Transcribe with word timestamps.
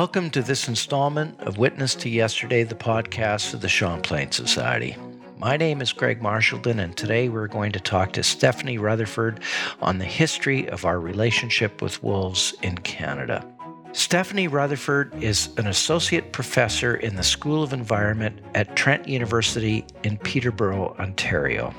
Welcome 0.00 0.30
to 0.30 0.40
this 0.40 0.66
installment 0.66 1.38
of 1.40 1.58
Witness 1.58 1.94
to 1.96 2.08
Yesterday, 2.08 2.62
the 2.62 2.74
podcast 2.74 3.52
of 3.52 3.60
the 3.60 3.68
Champlain 3.68 4.32
Society. 4.32 4.96
My 5.36 5.58
name 5.58 5.82
is 5.82 5.92
Greg 5.92 6.22
Marchildon, 6.22 6.82
and 6.82 6.96
today 6.96 7.28
we're 7.28 7.46
going 7.48 7.72
to 7.72 7.80
talk 7.80 8.14
to 8.14 8.22
Stephanie 8.22 8.78
Rutherford 8.78 9.40
on 9.82 9.98
the 9.98 10.06
history 10.06 10.66
of 10.70 10.86
our 10.86 10.98
relationship 10.98 11.82
with 11.82 12.02
wolves 12.02 12.54
in 12.62 12.78
Canada. 12.78 13.46
Stephanie 13.92 14.46
Rutherford 14.46 15.12
is 15.20 15.48
an 15.56 15.66
associate 15.66 16.32
professor 16.32 16.94
in 16.94 17.16
the 17.16 17.24
School 17.24 17.64
of 17.64 17.72
Environment 17.72 18.38
at 18.54 18.76
Trent 18.76 19.08
University 19.08 19.84
in 20.04 20.16
Peterborough, 20.16 20.94
Ontario. 21.00 21.74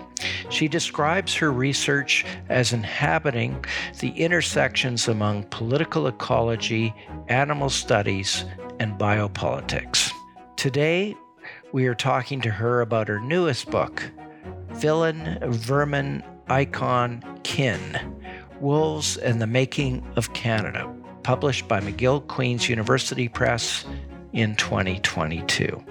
She 0.50 0.68
describes 0.68 1.34
her 1.36 1.54
research 1.54 2.26
as 2.50 2.74
inhabiting 2.74 3.64
the 4.00 4.10
intersections 4.10 5.08
among 5.08 5.44
political 5.46 6.08
ecology, 6.08 6.94
animal 7.30 7.70
studies, 7.70 8.44
and 8.82 9.00
biopolitics. 9.00 10.12
Today, 10.58 11.16
we 11.72 11.88
are 11.88 11.96
talking 11.96 12.42
to 12.42 12.52
her 12.52 12.82
about 12.82 13.08
her 13.08 13.22
newest 13.22 13.72
book, 13.72 14.04
Villain, 14.72 15.40
Vermin, 15.44 16.24
Icon, 16.50 17.24
Kin 17.44 18.18
Wolves 18.60 19.16
and 19.16 19.42
the 19.42 19.48
Making 19.48 20.06
of 20.18 20.34
Canada 20.34 20.94
published 21.24 21.68
by 21.68 21.80
McGill 21.80 22.26
Queen's 22.28 22.70
University 22.70 23.28
Press 23.28 23.86
in 24.34 24.56
2022. 24.56 25.84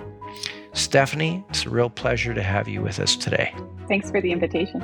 Stephanie, 0.73 1.45
it's 1.49 1.67
a 1.67 1.71
real 1.71 1.91
pleasure 1.91 2.35
to 2.35 2.43
have 2.43 2.69
you 2.69 2.83
with 2.83 3.01
us 3.01 3.17
today. 3.17 3.55
Thanks 3.89 4.11
for 4.11 4.21
the 4.21 4.33
invitation. 4.33 4.81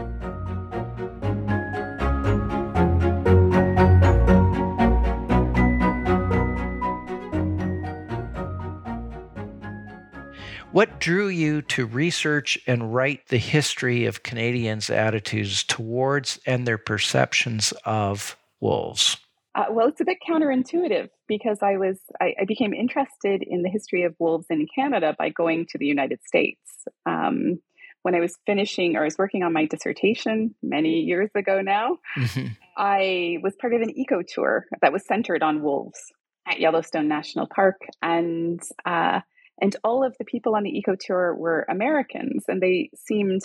What 10.77 11.01
drew 11.01 11.29
you 11.29 11.63
to 11.63 11.87
research 11.87 12.59
and 12.67 12.93
write 12.95 13.29
the 13.29 13.39
history 13.39 14.05
of 14.05 14.23
Canadians' 14.23 14.91
attitudes 14.91 15.65
towards 15.65 16.39
and 16.45 16.67
their 16.67 16.77
perceptions 16.77 17.73
of 17.87 18.37
wolves? 18.61 19.17
Uh, 19.57 19.65
well, 19.71 19.89
it's 19.89 20.03
a 20.03 20.05
bit 20.05 20.19
counterintuitive 20.29 21.09
because 21.27 21.61
I 21.63 21.79
was 21.79 21.99
I, 22.21 22.35
I, 22.43 22.45
became 22.45 22.75
interested 22.75 23.43
in 23.43 23.63
the 23.63 23.71
history 23.71 24.03
of 24.03 24.15
wolves 24.19 24.47
in 24.51 24.67
Canada 24.73 25.17
by 25.19 25.31
going 25.31 25.65
to 25.71 25.79
the 25.79 25.87
United 25.87 26.21
States. 26.27 26.61
Um, 27.07 27.61
when 28.03 28.15
I 28.15 28.21
was 28.21 28.37
finishing 28.45 28.97
or 28.97 29.01
I 29.01 29.05
was 29.05 29.17
working 29.17 29.43
on 29.43 29.55
my 29.55 29.65
dissertation 29.65 30.55
many 30.63 31.01
years 31.01 31.31
ago 31.35 31.63
now, 31.63 31.97
mm-hmm. 32.19 32.49
I 32.77 33.39
was 33.43 33.55
part 33.59 33.73
of 33.73 33.81
an 33.81 33.99
eco 33.99 34.21
tour 34.23 34.67
that 34.83 34.93
was 34.93 35.07
centered 35.07 35.43
on 35.43 35.63
wolves 35.63 35.99
at 36.47 36.61
Yellowstone 36.61 37.09
National 37.09 37.49
Park, 37.49 37.81
and 38.03 38.61
uh, 38.85 39.21
and 39.61 39.75
all 39.83 40.05
of 40.05 40.15
the 40.19 40.27
people 40.27 40.55
on 40.55 40.65
the 40.65 40.79
eco 40.79 40.97
tour 41.01 41.35
were 41.35 41.65
Americans, 41.71 42.45
and 42.47 42.61
they 42.61 42.91
seemed 42.95 43.41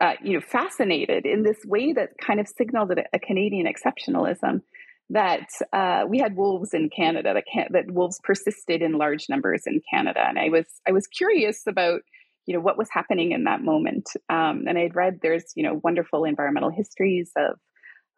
uh, 0.00 0.14
you 0.22 0.34
know 0.34 0.40
fascinated 0.40 1.26
in 1.26 1.42
this 1.42 1.58
way 1.66 1.92
that 1.94 2.10
kind 2.24 2.38
of 2.38 2.46
signaled 2.46 2.92
a, 2.92 3.02
a 3.12 3.18
Canadian 3.18 3.66
exceptionalism 3.66 4.62
that 5.10 5.48
uh, 5.72 6.04
we 6.08 6.18
had 6.18 6.36
wolves 6.36 6.72
in 6.72 6.88
Canada 6.88 7.34
that 7.34 7.44
can, 7.52 7.66
that 7.70 7.90
wolves 7.90 8.20
persisted 8.22 8.80
in 8.80 8.92
large 8.92 9.28
numbers 9.28 9.62
in 9.66 9.80
Canada, 9.92 10.24
and 10.26 10.38
I 10.38 10.48
was 10.48 10.66
I 10.88 10.92
was 10.92 11.06
curious 11.06 11.66
about 11.66 12.00
you 12.46 12.54
know 12.54 12.60
what 12.60 12.78
was 12.78 12.88
happening 12.92 13.32
in 13.32 13.44
that 13.44 13.62
moment, 13.62 14.08
um, 14.28 14.64
and 14.68 14.78
I 14.78 14.82
had 14.82 14.96
read 14.96 15.18
there's 15.20 15.44
you 15.56 15.64
know 15.64 15.80
wonderful 15.82 16.24
environmental 16.24 16.70
histories 16.70 17.32
of 17.36 17.58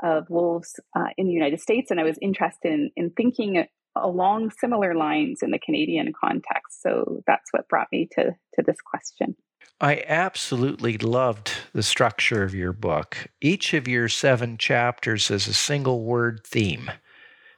of 0.03 0.29
wolves 0.29 0.79
uh, 0.97 1.09
in 1.17 1.27
the 1.27 1.33
United 1.33 1.61
States, 1.61 1.91
and 1.91 1.99
I 1.99 2.05
was 2.05 2.19
interested 2.21 2.73
in, 2.73 2.91
in 2.97 3.11
thinking 3.11 3.67
along 3.97 4.51
similar 4.59 4.95
lines 4.95 5.41
in 5.43 5.51
the 5.51 5.59
Canadian 5.59 6.13
context. 6.19 6.83
So 6.83 7.23
that's 7.27 7.53
what 7.53 7.69
brought 7.69 7.89
me 7.91 8.09
to 8.13 8.33
to 8.55 8.63
this 8.65 8.77
question. 8.85 9.37
I 9.81 10.05
absolutely 10.07 10.97
loved 10.97 11.53
the 11.73 11.83
structure 11.83 12.45
of 12.45 12.55
your 12.55 12.73
book. 12.73 13.27
Each 13.41 13.75
of 13.75 13.89
your 13.89 14.09
seven 14.09 14.57
chapters 14.57 15.29
has 15.29 15.49
a 15.49 15.55
single 15.55 16.05
word 16.05 16.43
theme 16.47 16.91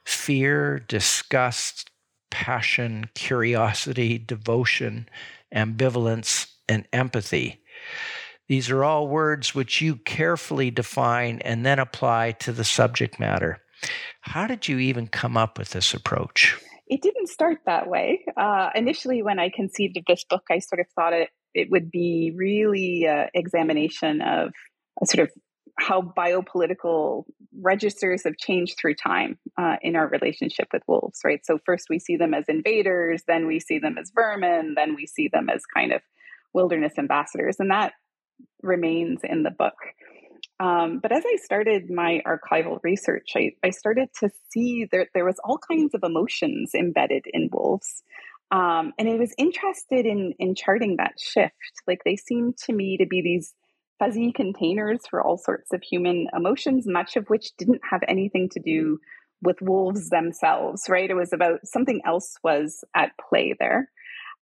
fear, 0.05 0.79
disgust, 0.79 1.89
passion, 2.31 3.09
curiosity, 3.15 4.17
devotion, 4.17 5.07
ambivalence, 5.53 6.51
and 6.67 6.87
empathy. 6.91 7.61
These 8.47 8.69
are 8.69 8.83
all 8.83 9.07
words 9.07 9.55
which 9.55 9.81
you 9.81 9.95
carefully 9.95 10.69
define 10.69 11.41
and 11.41 11.65
then 11.65 11.79
apply 11.79 12.33
to 12.39 12.51
the 12.51 12.63
subject 12.63 13.19
matter. 13.19 13.61
How 14.21 14.47
did 14.47 14.67
you 14.67 14.79
even 14.79 15.07
come 15.07 15.37
up 15.37 15.57
with 15.57 15.71
this 15.71 15.93
approach? 15.93 16.59
It 16.87 17.01
didn't 17.01 17.29
start 17.29 17.59
that 17.65 17.87
way. 17.87 18.25
Uh, 18.37 18.69
initially, 18.75 19.23
when 19.23 19.39
I 19.39 19.49
conceived 19.49 19.97
of 19.97 20.05
this 20.07 20.23
book, 20.29 20.43
I 20.51 20.59
sort 20.59 20.79
of 20.79 20.87
thought 20.95 21.13
it 21.13 21.29
it 21.55 21.71
would 21.71 21.89
be 21.89 22.33
really 22.35 23.07
uh, 23.07 23.25
examination 23.33 24.21
of 24.21 24.51
sort 25.05 25.27
of 25.27 25.31
how 25.79 26.01
biopolitical 26.01 27.23
registers 27.61 28.23
have 28.23 28.37
changed 28.37 28.75
through 28.79 28.95
time 28.95 29.37
uh, 29.57 29.75
in 29.81 29.95
our 29.95 30.07
relationship 30.07 30.67
with 30.71 30.83
wolves, 30.87 31.19
right? 31.25 31.45
So 31.45 31.57
first 31.65 31.87
we 31.89 31.99
see 31.99 32.17
them 32.17 32.33
as 32.33 32.45
invaders, 32.47 33.23
then 33.27 33.47
we 33.47 33.59
see 33.59 33.79
them 33.79 33.97
as 33.99 34.11
vermin, 34.13 34.75
then 34.75 34.95
we 34.95 35.05
see 35.05 35.29
them 35.31 35.49
as 35.49 35.63
kind 35.65 35.91
of 35.91 36.01
wilderness 36.53 36.93
ambassadors, 36.97 37.57
and 37.59 37.71
that 37.71 37.93
remains 38.61 39.19
in 39.23 39.43
the 39.43 39.51
book. 39.51 39.75
Um, 40.59 40.99
but 41.01 41.11
as 41.11 41.23
I 41.25 41.37
started 41.43 41.89
my 41.89 42.21
archival 42.25 42.79
research, 42.81 43.31
I, 43.35 43.51
I 43.61 43.71
started 43.71 44.07
to 44.21 44.29
see 44.51 44.87
that 44.91 45.07
there 45.13 45.25
was 45.25 45.35
all 45.43 45.59
kinds 45.69 45.93
of 45.93 46.01
emotions 46.03 46.71
embedded 46.73 47.25
in 47.33 47.49
wolves. 47.51 48.03
Um, 48.51 48.93
and 48.97 49.09
I 49.09 49.15
was 49.15 49.33
interested 49.37 50.05
in 50.05 50.33
in 50.39 50.55
charting 50.55 50.97
that 50.97 51.19
shift. 51.19 51.53
Like 51.87 52.01
they 52.05 52.15
seem 52.15 52.53
to 52.65 52.73
me 52.73 52.97
to 52.97 53.05
be 53.05 53.21
these 53.21 53.53
fuzzy 53.99 54.31
containers 54.31 55.07
for 55.09 55.21
all 55.21 55.37
sorts 55.37 55.73
of 55.73 55.81
human 55.81 56.27
emotions, 56.35 56.85
much 56.85 57.15
of 57.15 57.27
which 57.27 57.55
didn't 57.57 57.81
have 57.89 58.01
anything 58.07 58.49
to 58.49 58.59
do 58.59 58.99
with 59.41 59.61
wolves 59.61 60.09
themselves, 60.09 60.83
right? 60.89 61.09
It 61.09 61.15
was 61.15 61.33
about 61.33 61.59
something 61.65 62.01
else 62.05 62.35
was 62.43 62.83
at 62.95 63.11
play 63.29 63.55
there. 63.59 63.89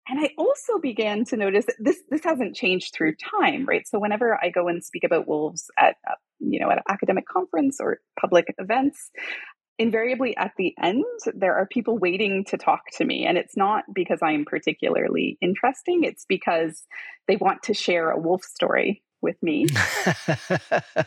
And 0.09 0.19
I 0.19 0.31
also 0.37 0.79
began 0.81 1.25
to 1.27 1.37
notice 1.37 1.67
that 1.67 1.77
this 1.79 2.03
this 2.11 2.25
hasn't 2.25 2.57
changed 2.57 2.93
through 2.93 3.15
time, 3.41 3.65
right? 3.67 3.87
So 3.87 4.01
whenever 4.01 4.39
I 4.43 4.51
go 4.51 4.67
and 4.69 4.83
speak 4.83 5.05
about 5.05 5.29
wolves 5.29 5.71
at 5.79 5.97
you 6.41 6.59
know 6.59 6.71
at 6.71 6.79
an 6.79 6.85
academic 6.89 7.27
conference 7.27 7.79
or 7.81 8.01
public 8.21 8.53
events, 8.59 9.11
invariably 9.83 10.37
at 10.37 10.53
the 10.57 10.75
end 10.81 11.05
there 11.35 11.55
are 11.57 11.67
people 11.67 11.99
waiting 11.99 12.45
to 12.45 12.57
talk 12.57 12.83
to 12.97 13.05
me. 13.05 13.27
And 13.27 13.37
it's 13.37 13.57
not 13.57 13.85
because 13.93 14.21
i'm 14.23 14.45
particularly 14.45 15.39
interesting. 15.41 16.05
It's 16.05 16.25
because 16.27 16.85
they 17.29 17.37
want 17.37 17.63
to 17.65 17.75
share 17.75 18.11
a 18.11 18.19
wolf 18.19 18.45
story 18.45 19.03
with 19.21 19.37
me. 19.43 19.67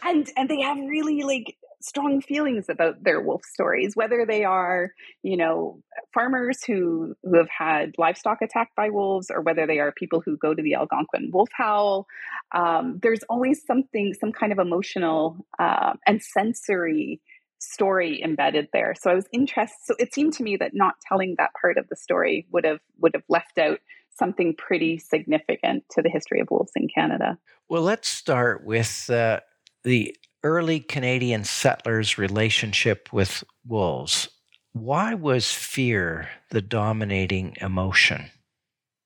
And 0.03 0.29
and 0.37 0.49
they 0.49 0.61
have 0.61 0.77
really 0.77 1.23
like 1.23 1.57
strong 1.81 2.21
feelings 2.21 2.65
about 2.69 3.03
their 3.03 3.21
wolf 3.21 3.43
stories 3.45 3.95
whether 3.95 4.25
they 4.25 4.43
are 4.43 4.91
you 5.21 5.37
know 5.37 5.79
farmers 6.13 6.63
who 6.65 7.13
who 7.23 7.37
have 7.37 7.49
had 7.55 7.93
livestock 7.99 8.39
attacked 8.41 8.75
by 8.75 8.89
wolves 8.89 9.27
or 9.29 9.41
whether 9.41 9.67
they 9.67 9.79
are 9.79 9.91
people 9.91 10.21
who 10.25 10.35
go 10.37 10.53
to 10.53 10.63
the 10.63 10.73
algonquin 10.73 11.29
wolf 11.31 11.49
howl. 11.53 12.07
Um, 12.53 12.99
there's 13.01 13.23
always 13.29 13.63
something 13.65 14.13
some 14.19 14.31
kind 14.31 14.51
of 14.51 14.59
emotional 14.59 15.45
uh, 15.59 15.93
and 16.07 16.21
sensory 16.21 17.21
story 17.65 18.21
embedded 18.23 18.67
there. 18.73 18.93
So 18.99 19.11
I 19.11 19.15
was 19.15 19.27
interested. 19.31 19.77
So 19.83 19.95
it 19.99 20.13
seemed 20.13 20.33
to 20.33 20.43
me 20.43 20.57
that 20.57 20.71
not 20.73 20.95
telling 21.07 21.35
that 21.37 21.51
part 21.59 21.77
of 21.77 21.87
the 21.89 21.95
story 21.95 22.47
would 22.51 22.65
have 22.65 22.79
would 22.99 23.13
have 23.13 23.23
left 23.29 23.57
out 23.57 23.79
something 24.17 24.55
pretty 24.55 24.97
significant 24.97 25.83
to 25.91 26.01
the 26.01 26.09
history 26.09 26.39
of 26.39 26.47
wolves 26.49 26.71
in 26.75 26.87
Canada. 26.87 27.37
Well, 27.67 27.81
let's 27.81 28.07
start 28.07 28.63
with 28.63 29.09
uh, 29.09 29.41
the 29.83 30.15
early 30.43 30.79
Canadian 30.79 31.43
settlers' 31.43 32.17
relationship 32.17 33.11
with 33.11 33.43
wolves. 33.65 34.29
Why 34.73 35.13
was 35.13 35.51
fear 35.51 36.29
the 36.51 36.61
dominating 36.61 37.55
emotion? 37.61 38.29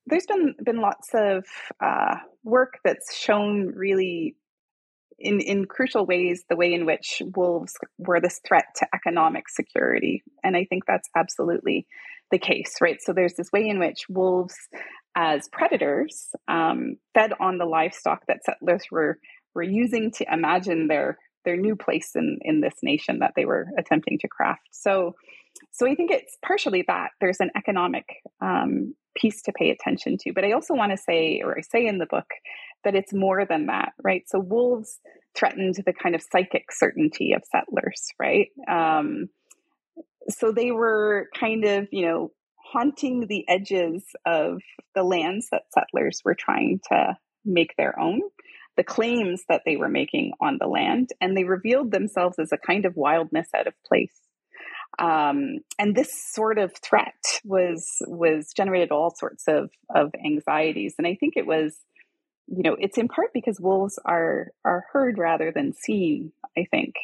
There's 0.05 0.25
been 0.25 0.55
been 0.63 0.81
lots 0.81 1.09
of 1.13 1.45
uh, 1.79 2.15
work 2.43 2.79
that's 2.83 3.15
shown 3.15 3.67
really 3.75 4.35
in, 5.19 5.39
in 5.41 5.65
crucial 5.65 6.05
ways 6.05 6.43
the 6.49 6.55
way 6.55 6.73
in 6.73 6.85
which 6.85 7.21
wolves 7.35 7.73
were 7.97 8.21
this 8.21 8.39
threat 8.47 8.65
to 8.77 8.87
economic 8.93 9.49
security. 9.49 10.23
And 10.43 10.55
I 10.55 10.65
think 10.65 10.85
that's 10.85 11.09
absolutely 11.15 11.87
the 12.31 12.39
case, 12.39 12.75
right? 12.81 12.97
So 13.01 13.13
there's 13.13 13.33
this 13.33 13.51
way 13.51 13.67
in 13.67 13.79
which 13.79 14.05
wolves, 14.09 14.55
as 15.15 15.49
predators, 15.51 16.29
um, 16.47 16.95
fed 17.13 17.33
on 17.39 17.57
the 17.57 17.65
livestock 17.65 18.25
that 18.27 18.43
settlers 18.45 18.83
were 18.91 19.19
were 19.55 19.63
using 19.63 20.11
to 20.11 20.25
imagine 20.31 20.87
their 20.87 21.17
their 21.45 21.57
new 21.57 21.75
place 21.75 22.11
in 22.15 22.37
in 22.41 22.61
this 22.61 22.75
nation 22.83 23.19
that 23.19 23.33
they 23.35 23.45
were 23.45 23.67
attempting 23.77 24.19
to 24.19 24.27
craft. 24.27 24.67
So, 24.71 25.15
so 25.71 25.87
I 25.87 25.95
think 25.95 26.11
it's 26.11 26.37
partially 26.45 26.83
that 26.87 27.09
there's 27.19 27.39
an 27.39 27.49
economic 27.55 28.05
um, 28.41 28.93
piece 29.15 29.41
to 29.43 29.51
pay 29.51 29.71
attention 29.71 30.17
to, 30.21 30.33
but 30.33 30.45
I 30.45 30.51
also 30.51 30.75
want 30.75 30.91
to 30.91 30.97
say, 30.97 31.41
or 31.43 31.57
I 31.57 31.61
say 31.61 31.87
in 31.87 31.97
the 31.97 32.05
book, 32.05 32.27
that 32.83 32.95
it's 32.95 33.13
more 33.13 33.45
than 33.45 33.67
that, 33.67 33.93
right? 34.03 34.23
So 34.27 34.39
wolves 34.39 34.99
threatened 35.37 35.75
the 35.85 35.93
kind 35.93 36.15
of 36.15 36.21
psychic 36.21 36.71
certainty 36.71 37.33
of 37.33 37.43
settlers, 37.51 38.07
right? 38.19 38.47
Um, 38.67 39.29
so 40.29 40.51
they 40.51 40.71
were 40.71 41.27
kind 41.37 41.65
of, 41.65 41.87
you 41.91 42.05
know, 42.05 42.31
haunting 42.71 43.27
the 43.27 43.45
edges 43.47 44.03
of 44.25 44.61
the 44.95 45.03
lands 45.03 45.47
that 45.51 45.63
settlers 45.73 46.21
were 46.23 46.35
trying 46.35 46.79
to 46.89 47.17
make 47.45 47.75
their 47.77 47.99
own, 47.99 48.21
the 48.77 48.83
claims 48.83 49.43
that 49.49 49.61
they 49.65 49.75
were 49.75 49.89
making 49.89 50.33
on 50.39 50.57
the 50.59 50.67
land, 50.67 51.09
and 51.19 51.35
they 51.35 51.43
revealed 51.43 51.91
themselves 51.91 52.37
as 52.37 52.51
a 52.51 52.57
kind 52.57 52.85
of 52.85 52.95
wildness 52.95 53.47
out 53.55 53.67
of 53.67 53.73
place. 53.85 54.13
Um, 54.97 55.59
and 55.77 55.95
this 55.95 56.11
sort 56.33 56.57
of 56.57 56.73
threat 56.75 57.39
was 57.45 57.87
was 58.07 58.51
generated 58.55 58.91
all 58.91 59.13
sorts 59.15 59.45
of 59.47 59.69
of 59.93 60.11
anxieties, 60.23 60.95
and 60.97 61.07
I 61.07 61.15
think 61.15 61.33
it 61.37 61.45
was, 61.45 61.77
you 62.49 62.63
know, 62.63 62.75
it's 62.79 62.97
in 62.97 63.07
part 63.07 63.29
because 63.33 63.59
wolves 63.59 63.99
are 64.05 64.47
are 64.65 64.83
heard 64.91 65.17
rather 65.17 65.51
than 65.51 65.73
seen. 65.73 66.31
I 66.57 66.65
think 66.71 66.95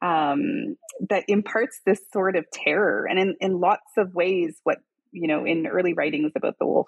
um, 0.00 0.76
that 1.08 1.24
imparts 1.28 1.80
this 1.84 2.00
sort 2.12 2.36
of 2.36 2.46
terror, 2.50 3.06
and 3.08 3.18
in 3.18 3.36
in 3.40 3.60
lots 3.60 3.92
of 3.96 4.14
ways, 4.14 4.58
what 4.64 4.78
you 5.12 5.28
know 5.28 5.44
in 5.44 5.66
early 5.66 5.92
writings 5.92 6.32
about 6.34 6.58
the 6.58 6.66
wolf 6.66 6.86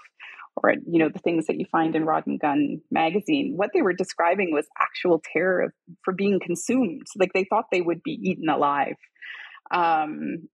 or 0.57 0.75
you 0.87 0.99
know 0.99 1.09
the 1.09 1.19
things 1.19 1.47
that 1.47 1.59
you 1.59 1.67
find 1.71 1.95
in 1.95 2.05
Rod 2.05 2.27
and 2.27 2.41
Gun 2.41 2.81
magazine, 2.91 3.55
what 3.57 3.71
they 3.75 3.83
were 3.83 3.93
describing 3.93 4.53
was 4.53 4.67
actual 4.79 5.23
terror 5.33 5.75
for 6.05 6.15
being 6.15 6.41
consumed. 6.41 7.07
Like 7.17 7.33
they 7.35 7.45
thought 7.45 7.67
they 7.71 7.83
would 7.83 8.03
be 8.03 8.19
eaten 8.23 8.49
alive. 8.49 8.97
Um, 9.71 10.49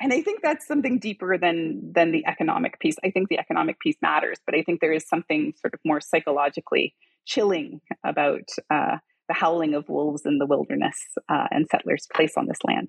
and 0.00 0.12
I 0.12 0.22
think 0.22 0.42
that's 0.42 0.66
something 0.66 0.98
deeper 0.98 1.36
than 1.36 1.92
than 1.92 2.12
the 2.12 2.24
economic 2.26 2.78
piece. 2.80 2.96
I 3.04 3.10
think 3.10 3.28
the 3.28 3.38
economic 3.38 3.80
piece 3.80 3.96
matters, 4.00 4.38
but 4.44 4.54
I 4.54 4.62
think 4.62 4.80
there 4.80 4.92
is 4.92 5.06
something 5.06 5.54
sort 5.60 5.74
of 5.74 5.80
more 5.84 6.00
psychologically 6.00 6.94
chilling 7.26 7.80
about 8.04 8.48
uh, 8.70 8.98
the 9.28 9.34
howling 9.34 9.74
of 9.74 9.88
wolves 9.88 10.22
in 10.24 10.38
the 10.38 10.46
wilderness 10.46 10.96
uh, 11.28 11.46
and 11.50 11.66
settlers' 11.70 12.06
place 12.14 12.32
on 12.36 12.46
this 12.46 12.58
land. 12.64 12.88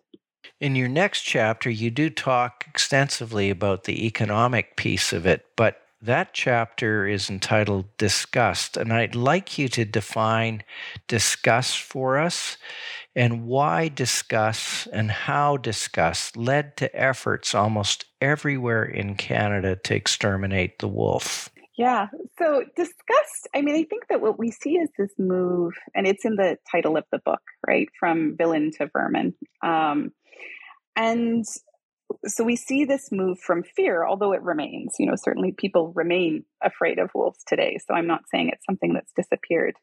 In 0.61 0.75
your 0.75 0.87
next 0.87 1.21
chapter, 1.23 1.69
you 1.69 1.89
do 1.89 2.09
talk 2.09 2.65
extensively 2.67 3.49
about 3.49 3.83
the 3.83 4.05
economic 4.05 4.77
piece 4.77 5.11
of 5.11 5.25
it, 5.25 5.45
but 5.57 5.81
that 6.01 6.33
chapter 6.33 7.05
is 7.07 7.29
entitled 7.29 7.85
Disgust, 7.97 8.77
and 8.77 8.93
I'd 8.93 9.15
like 9.15 9.57
you 9.57 9.67
to 9.69 9.83
define 9.83 10.63
disgust 11.07 11.81
for 11.81 12.17
us 12.17 12.57
and 13.19 13.45
why 13.45 13.89
discuss 13.89 14.87
and 14.93 15.11
how 15.11 15.57
discuss 15.57 16.33
led 16.37 16.77
to 16.77 16.95
efforts 16.95 17.53
almost 17.53 18.05
everywhere 18.21 18.85
in 18.85 19.13
Canada 19.13 19.75
to 19.75 19.93
exterminate 19.93 20.79
the 20.79 20.87
wolf. 20.87 21.49
Yeah. 21.77 22.07
So 22.37 22.63
disgust, 22.77 23.49
I 23.53 23.61
mean, 23.61 23.75
I 23.75 23.83
think 23.83 24.07
that 24.07 24.21
what 24.21 24.39
we 24.39 24.51
see 24.51 24.77
is 24.77 24.89
this 24.97 25.11
move, 25.17 25.73
and 25.93 26.07
it's 26.07 26.23
in 26.23 26.37
the 26.37 26.57
title 26.71 26.95
of 26.95 27.03
the 27.11 27.19
book, 27.19 27.41
right? 27.67 27.89
From 27.99 28.37
villain 28.37 28.71
to 28.77 28.87
vermin. 28.87 29.33
Um, 29.61 30.13
and 30.95 31.43
so 32.25 32.45
we 32.45 32.55
see 32.55 32.85
this 32.85 33.11
move 33.11 33.37
from 33.39 33.63
fear, 33.63 34.05
although 34.05 34.31
it 34.31 34.41
remains. 34.43 34.95
You 34.97 35.07
know, 35.07 35.15
certainly 35.17 35.51
people 35.51 35.91
remain 35.93 36.45
afraid 36.63 36.99
of 36.99 37.09
wolves 37.13 37.43
today. 37.45 37.79
So 37.85 37.93
I'm 37.93 38.07
not 38.07 38.21
saying 38.33 38.49
it's 38.53 38.65
something 38.65 38.93
that's 38.93 39.11
disappeared, 39.11 39.75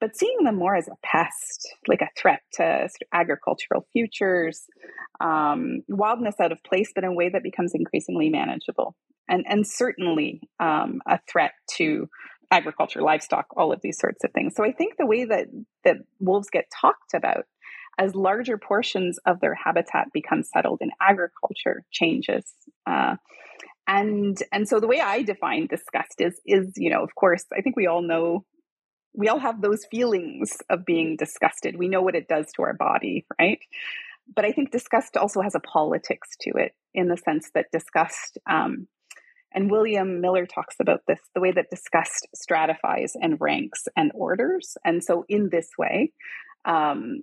but 0.00 0.16
seeing 0.16 0.44
them 0.44 0.56
more 0.56 0.76
as 0.76 0.88
a 0.88 0.96
pest, 1.02 1.68
like 1.88 2.02
a 2.02 2.10
threat 2.20 2.40
to 2.54 2.62
sort 2.62 3.02
of 3.02 3.08
agricultural 3.12 3.86
futures, 3.92 4.66
um, 5.20 5.80
wildness 5.88 6.34
out 6.40 6.52
of 6.52 6.62
place, 6.64 6.90
but 6.94 7.04
in 7.04 7.10
a 7.10 7.14
way 7.14 7.28
that 7.28 7.42
becomes 7.42 7.72
increasingly 7.74 8.28
manageable, 8.28 8.94
and 9.28 9.44
and 9.48 9.66
certainly 9.66 10.40
um, 10.60 11.00
a 11.06 11.18
threat 11.30 11.52
to 11.76 12.08
agriculture, 12.50 13.02
livestock, 13.02 13.46
all 13.56 13.72
of 13.72 13.80
these 13.82 13.98
sorts 13.98 14.22
of 14.24 14.32
things. 14.32 14.54
So 14.54 14.64
I 14.64 14.72
think 14.72 14.94
the 14.98 15.06
way 15.06 15.24
that 15.24 15.46
that 15.84 15.96
wolves 16.20 16.48
get 16.52 16.66
talked 16.80 17.14
about 17.14 17.44
as 17.98 18.14
larger 18.14 18.58
portions 18.58 19.18
of 19.26 19.40
their 19.40 19.54
habitat 19.54 20.08
become 20.12 20.42
settled 20.42 20.80
in 20.82 20.90
agriculture 21.00 21.82
changes. 21.90 22.44
Uh, 22.86 23.16
and 23.86 24.36
and 24.52 24.68
so 24.68 24.80
the 24.80 24.86
way 24.86 25.00
I 25.00 25.22
define 25.22 25.66
disgust 25.66 26.20
is 26.20 26.40
is 26.44 26.72
you 26.76 26.90
know 26.90 27.02
of 27.02 27.14
course 27.14 27.44
I 27.56 27.62
think 27.62 27.76
we 27.76 27.86
all 27.86 28.02
know 28.02 28.44
we 29.16 29.28
all 29.28 29.38
have 29.38 29.62
those 29.62 29.84
feelings 29.86 30.58
of 30.68 30.84
being 30.84 31.16
disgusted. 31.16 31.76
We 31.76 31.88
know 31.88 32.02
what 32.02 32.14
it 32.14 32.28
does 32.28 32.46
to 32.56 32.62
our 32.62 32.74
body, 32.74 33.26
right? 33.38 33.58
But 34.34 34.44
I 34.44 34.52
think 34.52 34.70
disgust 34.70 35.16
also 35.16 35.40
has 35.40 35.54
a 35.54 35.60
politics 35.60 36.36
to 36.42 36.50
it 36.50 36.72
in 36.94 37.08
the 37.08 37.16
sense 37.16 37.50
that 37.54 37.66
disgust, 37.72 38.38
um, 38.48 38.86
and 39.52 39.70
William 39.70 40.20
Miller 40.20 40.44
talks 40.44 40.76
about 40.80 41.00
this 41.06 41.20
the 41.34 41.40
way 41.40 41.52
that 41.52 41.70
disgust 41.70 42.28
stratifies 42.34 43.12
and 43.14 43.40
ranks 43.40 43.88
and 43.96 44.12
orders. 44.14 44.76
And 44.84 45.02
so, 45.02 45.24
in 45.28 45.48
this 45.50 45.70
way, 45.78 46.12
um, 46.66 47.22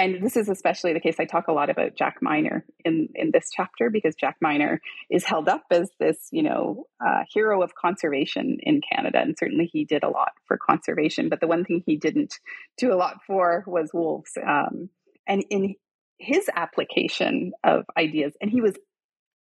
and 0.00 0.22
this 0.22 0.36
is 0.36 0.48
especially 0.48 0.94
the 0.94 1.00
case. 1.00 1.16
I 1.18 1.26
talk 1.26 1.48
a 1.48 1.52
lot 1.52 1.68
about 1.68 1.94
Jack 1.94 2.16
Miner 2.22 2.64
in 2.84 3.08
in 3.14 3.30
this 3.32 3.50
chapter 3.54 3.90
because 3.90 4.14
Jack 4.16 4.36
Miner 4.40 4.80
is 5.10 5.24
held 5.24 5.48
up 5.48 5.64
as 5.70 5.90
this, 6.00 6.28
you 6.32 6.42
know, 6.42 6.86
uh, 7.04 7.24
hero 7.30 7.62
of 7.62 7.74
conservation 7.74 8.56
in 8.62 8.80
Canada, 8.92 9.18
and 9.20 9.36
certainly 9.38 9.68
he 9.70 9.84
did 9.84 10.02
a 10.02 10.08
lot 10.08 10.32
for 10.46 10.58
conservation. 10.58 11.28
But 11.28 11.40
the 11.40 11.46
one 11.46 11.64
thing 11.64 11.82
he 11.84 11.96
didn't 11.96 12.34
do 12.78 12.92
a 12.92 12.96
lot 12.96 13.18
for 13.26 13.62
was 13.66 13.90
wolves. 13.92 14.32
Um, 14.42 14.88
and 15.28 15.44
in 15.50 15.74
his 16.18 16.48
application 16.56 17.52
of 17.62 17.84
ideas, 17.98 18.32
and 18.40 18.50
he 18.50 18.62
was 18.62 18.74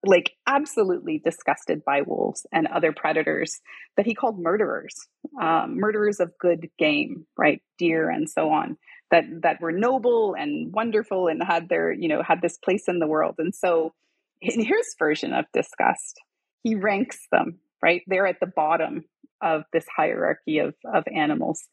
like 0.06 0.32
absolutely 0.48 1.22
disgusted 1.24 1.84
by 1.86 2.02
wolves 2.02 2.46
and 2.54 2.68
other 2.68 2.94
predators 2.94 3.60
that 3.98 4.06
he 4.06 4.14
called 4.14 4.40
murderers, 4.40 4.96
um, 5.42 5.78
murderers 5.78 6.20
of 6.20 6.32
good 6.40 6.70
game, 6.78 7.26
right, 7.38 7.62
deer 7.78 8.10
and 8.10 8.30
so 8.30 8.50
on 8.50 8.78
that 9.12 9.24
that 9.42 9.62
were 9.62 9.72
noble 9.72 10.36
and 10.38 10.72
wonderful 10.74 11.28
and 11.28 11.42
had 11.44 11.70
their 11.70 11.92
you 11.92 12.08
know 12.08 12.22
had 12.22 12.42
this 12.42 12.58
place 12.58 12.88
in 12.88 13.00
the 13.00 13.08
world. 13.08 13.36
And 13.38 13.54
so 13.54 13.94
in 14.42 14.64
his 14.64 14.96
version 14.98 15.34
of 15.34 15.46
disgust. 15.54 16.20
He 16.64 16.76
ranks 16.76 17.28
them 17.32 17.60
right? 17.82 18.02
They're 18.08 18.28
at 18.28 18.40
the 18.40 18.48
bottom 18.48 19.06
of 19.42 19.64
this 19.72 19.86
hierarchy 19.96 20.60
of 20.60 20.74
of 20.92 21.04
animals. 21.14 21.68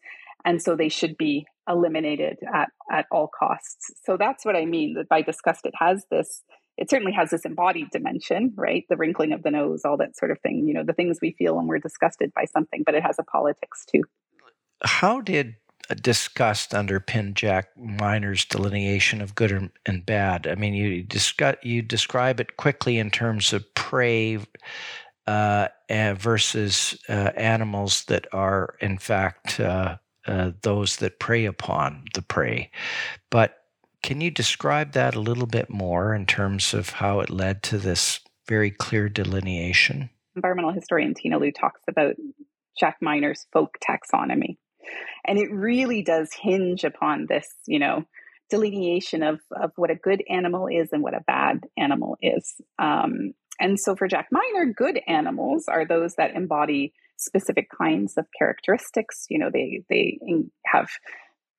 And 0.45 0.63
so 0.63 0.77
they 0.77 0.89
should 0.89 1.17
be 1.17 1.47
eliminated 1.69 2.39
at 2.53 2.69
at 2.91 3.07
all 3.11 3.29
costs. 3.37 3.93
So 4.05 4.17
that's 4.17 4.45
what 4.45 4.57
i 4.57 4.65
mean 4.65 4.95
that 4.95 5.09
by 5.09 5.23
disgust 5.23 5.67
it 5.67 5.75
has 5.79 6.05
this 6.11 6.43
it 6.77 6.91
certainly 6.91 7.13
has 7.13 7.31
this 7.31 7.45
embodied 7.45 7.91
dimension 7.91 8.53
right? 8.57 8.85
The 8.89 8.97
wrinkling 8.97 9.33
of 9.33 9.43
the 9.43 9.51
nose 9.51 9.83
all 9.85 9.97
that 9.97 10.17
sort 10.17 10.31
of 10.31 10.39
thing 10.41 10.65
you 10.67 10.75
know 10.75 10.85
the 10.85 10.93
things 10.93 11.19
we 11.21 11.35
feel 11.37 11.57
when 11.57 11.67
we're 11.67 11.79
disgusted 11.79 12.33
by 12.35 12.45
something 12.45 12.83
but 12.87 12.95
it 12.95 13.03
has 13.03 13.19
a 13.19 13.25
politics 13.25 13.85
too. 13.91 14.03
How 14.83 15.21
did 15.21 15.57
discussed 15.95 16.75
under 16.75 17.01
Pin 17.01 17.35
Jack 17.35 17.69
Miner's 17.77 18.45
delineation 18.45 19.21
of 19.21 19.35
good 19.35 19.71
and 19.85 20.05
bad. 20.07 20.47
I 20.47 20.55
mean, 20.55 20.75
you 20.75 21.03
discuss 21.03 21.57
you 21.63 21.83
describe 21.83 22.41
it 22.41 22.57
quickly 22.57 22.99
in 22.99 23.11
terms 23.11 23.53
of 23.53 23.75
prey 23.75 24.39
uh, 25.27 25.69
versus 25.89 26.99
uh, 27.09 27.31
animals 27.37 28.05
that 28.05 28.27
are, 28.33 28.75
in 28.81 28.99
fact, 28.99 29.61
uh, 29.61 29.97
uh, 30.27 30.53
those 30.63 30.97
that 30.97 31.19
prey 31.19 31.45
upon 31.45 32.05
the 32.15 32.23
prey. 32.23 32.71
But 33.31 33.59
can 34.03 34.21
you 34.21 34.31
describe 34.31 34.93
that 34.93 35.15
a 35.15 35.21
little 35.21 35.47
bit 35.47 35.71
more 35.71 36.15
in 36.15 36.27
terms 36.27 36.75
of 36.75 36.91
how 36.91 37.21
it 37.21 37.31
led 37.31 37.63
to 37.65 37.79
this 37.79 38.21
very 38.47 38.71
clear 38.71 39.09
delineation? 39.09 40.11
Environmental 40.35 40.73
historian 40.73 41.15
Tina 41.15 41.39
Loo 41.39 41.51
talks 41.51 41.81
about 41.89 42.15
Jack 42.79 42.99
Miner's 43.01 43.47
folk 43.53 43.79
taxonomy 43.83 44.59
and 45.27 45.39
it 45.39 45.51
really 45.51 46.03
does 46.03 46.31
hinge 46.33 46.85
upon 46.85 47.27
this, 47.29 47.47
you 47.67 47.79
know, 47.79 48.05
delineation 48.51 49.23
of, 49.23 49.41
of 49.61 49.73
what 49.77 49.91
a 49.91 49.97
good 49.97 50.23
animal 50.29 50.69
is 50.69 50.91
and 50.93 51.03
what 51.03 51.15
a 51.15 51.25
bad 51.27 51.61
animal 51.77 52.17
is. 52.23 52.55
Um, 52.79 53.33
and 53.59 53.79
so 53.81 53.97
for 53.97 54.07
Jack 54.07 54.29
Miner, 54.31 54.73
good 54.73 55.01
animals 55.07 55.65
are 55.69 55.87
those 55.87 56.15
that 56.17 56.35
embody 56.35 56.93
specific 57.17 57.69
kinds 57.77 58.15
of 58.17 58.27
characteristics. 58.39 59.27
You 59.31 59.39
know, 59.39 59.51
they 59.53 59.83
they 59.89 60.19
have 60.67 60.91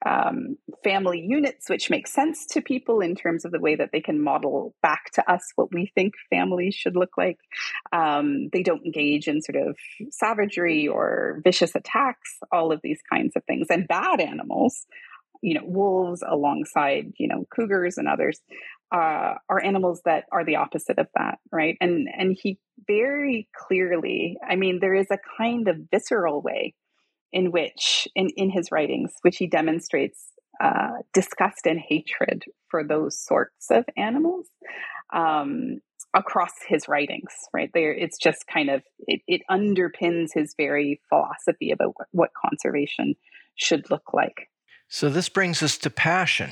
um, 0.06 0.58
family 0.84 1.20
units, 1.20 1.70
which 1.70 1.89
make 1.89 2.08
sense 2.08 2.46
to 2.48 2.62
people 2.62 3.01
in 3.01 3.16
terms 3.16 3.46
of 3.46 3.51
the 3.51 3.60
way 3.60 3.75
that 3.75 3.89
they 3.92 4.01
can 4.01 4.24
model 4.24 4.75
back 4.82 5.12
to 5.13 5.32
us 5.32 5.51
what 5.56 5.74
we 5.74 5.92
think 5.96 6.13
families 6.30 6.75
should 6.75 6.96
look 6.96 7.18
like. 7.18 7.39
Um, 7.92 8.50
they 8.54 8.63
don't 8.63 8.86
engage 8.86 9.27
in 9.27 9.42
sort 9.42 9.56
of 9.56 9.77
savagery 10.12 10.88
or 10.88 11.42
vicious 11.44 11.75
attacks, 11.75 12.38
all 12.51 12.72
of 12.72 12.82
these 12.84 13.00
kinds 13.12 13.36
of 13.36 13.44
things. 13.46 13.68
And 13.70 13.88
bad 13.88 14.20
animals, 14.22 14.86
you 15.42 15.56
know, 15.56 15.66
wolves 15.66 16.24
alongside, 16.27 17.13
you 17.18 17.27
know, 17.27 17.46
cougars 17.50 17.98
and 17.98 18.08
others, 18.08 18.39
uh, 18.92 19.36
are 19.50 19.63
animals 19.63 20.01
that 20.06 20.25
are 20.32 20.46
the 20.46 20.56
opposite 20.58 20.98
of 20.98 21.08
that, 21.16 21.39
right? 21.51 21.77
And 21.82 22.08
and 22.16 22.38
he 22.39 22.60
very 22.88 23.50
clearly, 23.54 24.38
I 24.48 24.56
mean, 24.56 24.80
there 24.80 24.94
is 24.94 25.08
a 25.12 25.20
kind 25.38 25.68
of 25.68 25.77
visceral 25.92 26.42
way 26.42 26.74
in 27.31 27.51
which, 27.51 28.07
in, 28.15 28.29
in 28.38 28.50
his 28.50 28.72
writings, 28.72 29.13
which 29.22 29.38
he 29.38 29.48
demonstrates 29.48 30.31
uh, 30.63 30.91
disgust 31.13 31.65
and 31.65 31.79
hatred 31.79 32.43
for 32.69 32.84
those 32.84 33.19
sorts 33.19 33.69
of 33.69 33.86
animals 33.96 34.48
um, 35.13 35.79
across 36.13 36.53
his 36.67 36.88
writings, 36.88 37.31
right? 37.53 37.69
There, 37.74 37.93
it's 37.93 38.17
just 38.17 38.48
kind 38.48 38.69
of, 38.69 38.81
it, 39.00 39.22
it 39.27 39.41
underpins 39.51 40.29
his 40.34 40.55
very 40.57 41.00
philosophy 41.10 41.72
about 41.72 41.93
what, 41.96 42.07
what 42.12 42.29
conservation 42.34 43.15
should 43.55 43.89
look 43.89 44.13
like. 44.13 44.50
So 44.88 45.10
this 45.10 45.29
brings 45.29 45.62
us 45.62 45.77
to 45.79 45.89
passion. 45.89 46.51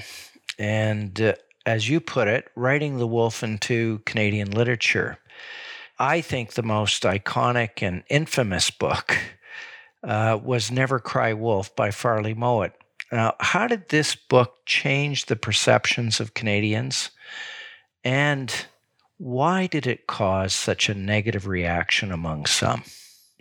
And 0.60 1.20
uh, 1.20 1.34
as 1.66 1.90
you 1.90 2.00
put 2.00 2.28
it, 2.28 2.50
writing 2.56 2.98
the 2.98 3.08
wolf 3.08 3.44
into 3.44 4.00
Canadian 4.06 4.52
literature. 4.52 5.18
I 5.98 6.22
think 6.22 6.54
the 6.54 6.64
most 6.64 7.04
iconic 7.04 7.82
and 7.82 8.04
infamous 8.10 8.70
book 8.70 9.18
uh, 10.04 10.40
was 10.42 10.72
Never 10.72 11.00
Cry 11.00 11.34
Wolf 11.34 11.76
by 11.76 11.92
Farley 11.92 12.34
Mowat. 12.34 12.74
Now, 13.12 13.36
how 13.40 13.68
did 13.68 13.90
this 13.90 14.16
book 14.16 14.66
change 14.66 15.26
the 15.26 15.36
perceptions 15.36 16.20
of 16.20 16.34
Canadians? 16.34 17.12
And 18.04 18.54
why 19.18 19.68
did 19.68 19.88
it 19.88 20.08
cause 20.08 20.54
such 20.54 20.90
a 20.90 20.94
negative 20.94 21.48
reaction 21.48 22.12
among 22.12 22.46
some? 22.46 22.84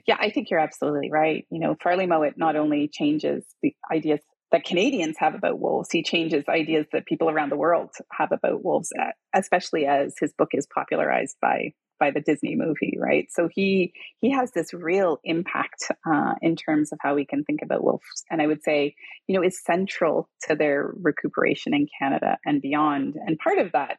Yeah, 0.07 0.17
I 0.21 0.31
think 0.31 0.51
you're 0.51 0.61
absolutely 0.61 1.11
right. 1.11 1.47
You 1.51 1.61
know, 1.61 1.77
Farley 1.83 2.07
Mowat 2.07 2.35
not 2.37 2.57
only 2.57 2.89
changes 2.93 3.45
the 3.63 3.75
ideas 3.91 4.21
that 4.53 4.65
Canadians 4.65 5.17
have 5.19 5.35
about 5.35 5.59
wolves, 5.59 5.89
he 5.91 6.03
changes 6.03 6.45
ideas 6.49 6.87
that 6.93 7.07
people 7.07 7.29
around 7.31 7.51
the 7.51 7.57
world 7.57 7.91
have 8.13 8.31
about 8.31 8.63
wolves, 8.63 8.93
especially 9.35 9.87
as 9.87 10.15
his 10.21 10.33
book 10.33 10.51
is 10.53 10.67
popularized 10.73 11.37
by 11.41 11.73
by 12.05 12.11
the 12.11 12.21
Disney 12.21 12.55
movie, 12.55 12.99
right? 12.99 13.29
So 13.31 13.49
he 13.51 13.95
he 14.21 14.31
has 14.31 14.53
this 14.53 14.75
real 14.75 15.21
impact 15.25 15.91
uh, 16.07 16.35
in 16.43 16.55
terms 16.55 16.93
of 16.93 16.99
how 17.01 17.15
we 17.15 17.25
can 17.25 17.45
think 17.45 17.61
about 17.63 17.83
wolves, 17.83 18.25
and 18.31 18.43
I 18.43 18.47
would 18.47 18.63
say, 18.63 18.95
you 19.27 19.35
know, 19.35 19.47
is 19.47 19.63
central 19.65 20.29
to 20.47 20.55
their 20.55 20.93
recuperation 21.01 21.73
in 21.73 21.87
Canada 21.99 22.37
and 22.45 22.61
beyond. 22.61 23.15
And 23.27 23.39
part 23.39 23.59
of 23.59 23.73
that 23.73 23.99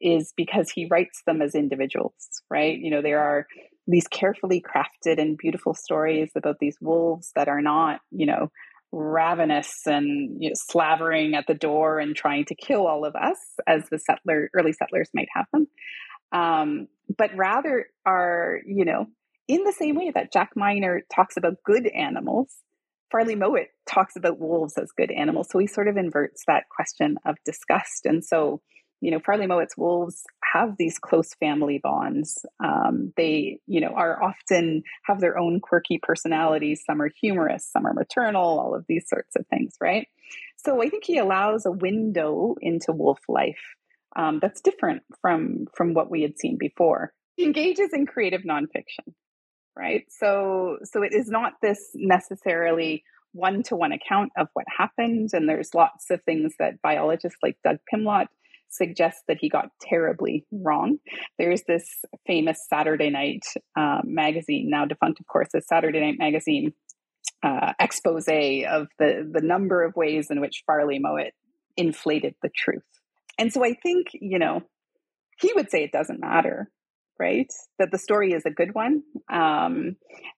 is 0.00 0.32
because 0.36 0.68
he 0.70 0.88
writes 0.90 1.22
them 1.26 1.40
as 1.40 1.54
individuals, 1.54 2.14
right? 2.50 2.76
You 2.76 2.90
know, 2.90 3.02
there 3.02 3.22
are 3.22 3.46
these 3.86 4.08
carefully 4.08 4.60
crafted 4.60 5.20
and 5.20 5.38
beautiful 5.38 5.74
stories 5.74 6.32
about 6.34 6.56
these 6.58 6.76
wolves 6.80 7.30
that 7.36 7.48
are 7.48 7.62
not, 7.62 8.00
you 8.10 8.26
know, 8.26 8.50
ravenous 8.90 9.86
and 9.86 10.42
you 10.42 10.48
know, 10.48 10.54
slavering 10.54 11.34
at 11.34 11.46
the 11.46 11.54
door 11.54 12.00
and 12.00 12.16
trying 12.16 12.44
to 12.46 12.54
kill 12.54 12.86
all 12.86 13.04
of 13.04 13.14
us 13.14 13.38
as 13.66 13.82
the 13.90 13.98
settler 13.98 14.50
early 14.54 14.72
settlers 14.72 15.10
might 15.14 15.28
have 15.34 15.46
them 15.52 15.66
um, 16.34 16.88
but 17.16 17.30
rather 17.34 17.86
are 18.04 18.60
you 18.66 18.84
know 18.84 19.06
in 19.48 19.64
the 19.64 19.72
same 19.72 19.96
way 19.96 20.10
that 20.14 20.32
jack 20.32 20.50
miner 20.56 21.02
talks 21.14 21.36
about 21.36 21.54
good 21.64 21.86
animals 21.86 22.48
farley 23.10 23.36
mowat 23.36 23.68
talks 23.88 24.16
about 24.16 24.38
wolves 24.38 24.76
as 24.76 24.90
good 24.96 25.10
animals 25.10 25.48
so 25.50 25.58
he 25.58 25.66
sort 25.66 25.88
of 25.88 25.96
inverts 25.96 26.42
that 26.46 26.64
question 26.74 27.16
of 27.24 27.36
disgust 27.44 28.04
and 28.04 28.24
so 28.24 28.60
you 29.04 29.10
know, 29.10 29.20
Farley 29.20 29.46
Mowat's 29.46 29.76
wolves 29.76 30.24
have 30.54 30.76
these 30.78 30.98
close 30.98 31.34
family 31.34 31.78
bonds. 31.78 32.46
Um, 32.58 33.12
they, 33.18 33.58
you 33.66 33.82
know, 33.82 33.92
are 33.94 34.22
often 34.22 34.82
have 35.04 35.20
their 35.20 35.38
own 35.38 35.60
quirky 35.60 36.00
personalities. 36.02 36.82
Some 36.86 37.02
are 37.02 37.10
humorous, 37.20 37.68
some 37.70 37.86
are 37.86 37.92
maternal, 37.92 38.58
all 38.58 38.74
of 38.74 38.86
these 38.88 39.04
sorts 39.06 39.36
of 39.36 39.46
things, 39.48 39.74
right? 39.78 40.08
So 40.56 40.82
I 40.82 40.88
think 40.88 41.04
he 41.04 41.18
allows 41.18 41.66
a 41.66 41.70
window 41.70 42.54
into 42.62 42.92
wolf 42.92 43.18
life 43.28 43.73
um, 44.16 44.38
that's 44.40 44.60
different 44.60 45.02
from 45.20 45.66
from 45.74 45.94
what 45.94 46.10
we 46.10 46.22
had 46.22 46.38
seen 46.38 46.56
before. 46.58 47.12
He 47.36 47.44
engages 47.44 47.90
in 47.92 48.06
creative 48.06 48.42
nonfiction, 48.42 49.12
right? 49.76 50.04
So 50.08 50.78
so 50.84 51.02
it 51.02 51.12
is 51.12 51.28
not 51.28 51.54
this 51.62 51.90
necessarily 51.94 53.04
one 53.32 53.62
to 53.64 53.76
one 53.76 53.92
account 53.92 54.30
of 54.36 54.48
what 54.54 54.66
happened, 54.78 55.30
and 55.32 55.48
there's 55.48 55.74
lots 55.74 56.10
of 56.10 56.22
things 56.22 56.54
that 56.58 56.80
biologists 56.82 57.38
like 57.42 57.56
Doug 57.64 57.78
Pimlott 57.92 58.26
suggests 58.70 59.22
that 59.28 59.38
he 59.40 59.48
got 59.48 59.68
terribly 59.80 60.44
wrong. 60.50 60.98
There's 61.38 61.62
this 61.66 61.88
famous 62.26 62.58
Saturday 62.68 63.10
Night 63.10 63.44
uh, 63.76 64.00
magazine, 64.04 64.68
now 64.68 64.84
defunct, 64.84 65.20
of 65.20 65.26
course, 65.26 65.48
a 65.54 65.60
Saturday 65.60 66.00
Night 66.00 66.18
magazine 66.18 66.72
uh, 67.42 67.72
expose 67.78 68.26
of 68.28 68.88
the, 68.98 69.30
the 69.30 69.40
number 69.42 69.84
of 69.84 69.94
ways 69.96 70.28
in 70.30 70.40
which 70.40 70.62
Farley 70.66 70.98
Mowat 70.98 71.32
inflated 71.76 72.34
the 72.42 72.50
truth. 72.54 72.82
And 73.38 73.52
so 73.52 73.64
I 73.64 73.74
think, 73.74 74.08
you 74.12 74.38
know, 74.38 74.62
he 75.38 75.52
would 75.54 75.70
say 75.70 75.82
it 75.82 75.92
doesn't 75.92 76.20
matter 76.20 76.70
right 77.20 77.52
that 77.78 77.92
the 77.92 77.98
story 77.98 78.32
is 78.32 78.44
a 78.44 78.50
good 78.50 78.74
one 78.74 79.00
um, 79.32 79.94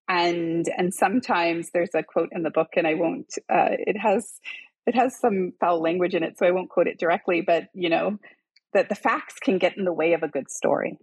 and 0.08 0.68
and 0.76 0.92
sometimes 0.92 1.70
there's 1.72 1.94
a 1.94 2.02
quote 2.02 2.28
in 2.32 2.42
the 2.42 2.50
book 2.50 2.68
and 2.76 2.86
i 2.86 2.92
won't 2.92 3.32
uh, 3.48 3.68
it 3.70 3.96
has 3.96 4.40
it 4.86 4.94
has 4.94 5.18
some 5.18 5.52
foul 5.60 5.82
language 5.82 6.14
in 6.14 6.22
it, 6.22 6.38
so 6.38 6.46
I 6.46 6.52
won't 6.52 6.70
quote 6.70 6.86
it 6.86 6.98
directly, 6.98 7.40
but 7.40 7.64
you 7.74 7.90
know, 7.90 8.18
that 8.72 8.88
the 8.88 8.94
facts 8.94 9.34
can 9.42 9.58
get 9.58 9.76
in 9.76 9.84
the 9.84 9.92
way 9.92 10.12
of 10.12 10.22
a 10.22 10.28
good 10.28 10.50
story, 10.50 10.98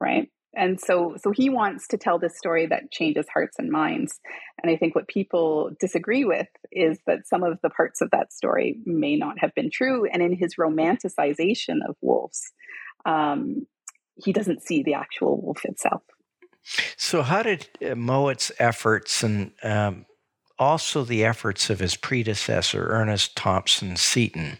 right? 0.00 0.28
And 0.54 0.80
so 0.80 1.14
so 1.16 1.30
he 1.30 1.48
wants 1.48 1.86
to 1.88 1.96
tell 1.96 2.18
this 2.18 2.36
story 2.36 2.66
that 2.66 2.90
changes 2.90 3.26
hearts 3.32 3.56
and 3.58 3.70
minds. 3.70 4.20
And 4.62 4.70
I 4.70 4.76
think 4.76 4.94
what 4.94 5.08
people 5.08 5.70
disagree 5.78 6.24
with 6.24 6.48
is 6.72 6.98
that 7.06 7.26
some 7.26 7.42
of 7.42 7.58
the 7.62 7.70
parts 7.70 8.00
of 8.00 8.10
that 8.10 8.32
story 8.32 8.78
may 8.84 9.16
not 9.16 9.38
have 9.38 9.54
been 9.54 9.70
true. 9.70 10.06
And 10.06 10.22
in 10.22 10.34
his 10.34 10.56
romanticization 10.56 11.78
of 11.88 11.96
wolves, 12.00 12.52
um, 13.04 13.66
he 14.16 14.32
doesn't 14.32 14.62
see 14.62 14.82
the 14.82 14.94
actual 14.94 15.40
wolf 15.40 15.64
itself. 15.64 16.02
So, 16.96 17.22
how 17.22 17.42
did 17.42 17.68
uh, 17.84 17.94
Mowat's 17.94 18.52
efforts 18.58 19.22
and 19.22 19.52
um, 19.62 20.04
also 20.58 21.04
the 21.04 21.24
efforts 21.24 21.70
of 21.70 21.78
his 21.78 21.96
predecessor, 21.96 22.86
Ernest 22.90 23.34
Thompson 23.34 23.96
Seton, 23.96 24.58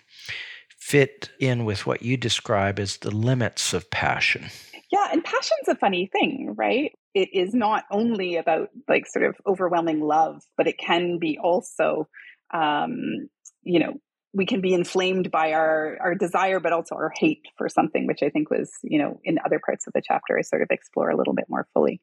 fit 0.78 1.30
in 1.38 1.64
with 1.64 1.86
what 1.86 2.02
you 2.02 2.16
describe 2.16 2.80
as 2.80 2.96
the 2.96 3.14
limits 3.14 3.72
of 3.72 3.90
passion. 3.90 4.46
Yeah, 4.90 5.06
and 5.12 5.22
passion's 5.22 5.68
a 5.68 5.76
funny 5.76 6.10
thing, 6.12 6.54
right? 6.56 6.92
It 7.14 7.30
is 7.32 7.54
not 7.54 7.84
only 7.90 8.36
about 8.36 8.70
like 8.88 9.06
sort 9.06 9.24
of 9.24 9.36
overwhelming 9.46 10.00
love, 10.00 10.42
but 10.56 10.66
it 10.66 10.78
can 10.78 11.18
be 11.18 11.38
also, 11.42 12.08
um, 12.52 13.28
you 13.62 13.78
know, 13.78 13.94
we 14.32 14.46
can 14.46 14.60
be 14.60 14.74
inflamed 14.74 15.30
by 15.30 15.52
our 15.52 15.96
our 16.00 16.14
desire, 16.14 16.60
but 16.60 16.72
also 16.72 16.94
our 16.96 17.12
hate 17.16 17.46
for 17.56 17.68
something, 17.68 18.06
which 18.06 18.22
I 18.22 18.30
think 18.30 18.50
was, 18.50 18.70
you 18.82 18.98
know, 18.98 19.20
in 19.24 19.38
other 19.44 19.60
parts 19.64 19.86
of 19.86 19.92
the 19.92 20.02
chapter, 20.04 20.36
I 20.38 20.42
sort 20.42 20.62
of 20.62 20.68
explore 20.70 21.10
a 21.10 21.16
little 21.16 21.34
bit 21.34 21.46
more 21.48 21.66
fully. 21.72 22.00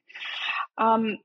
Um, 0.78 1.18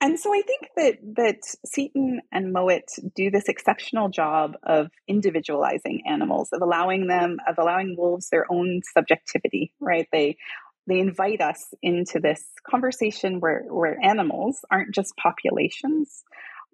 and 0.00 0.18
so 0.18 0.34
I 0.34 0.42
think 0.42 0.68
that 0.76 0.98
that 1.16 1.38
Seton 1.64 2.22
and 2.32 2.52
Mowat 2.52 2.88
do 3.14 3.30
this 3.30 3.48
exceptional 3.48 4.08
job 4.08 4.54
of 4.64 4.88
individualizing 5.06 6.02
animals, 6.08 6.48
of 6.52 6.60
allowing 6.60 7.06
them, 7.06 7.36
of 7.48 7.56
allowing 7.58 7.94
wolves 7.96 8.28
their 8.28 8.50
own 8.50 8.80
subjectivity, 8.96 9.72
right? 9.80 10.08
They 10.10 10.38
they 10.86 10.98
invite 10.98 11.40
us 11.40 11.72
into 11.82 12.18
this 12.20 12.44
conversation 12.68 13.40
where 13.40 13.64
where 13.68 13.98
animals 14.02 14.64
aren't 14.70 14.94
just 14.94 15.16
populations 15.16 16.24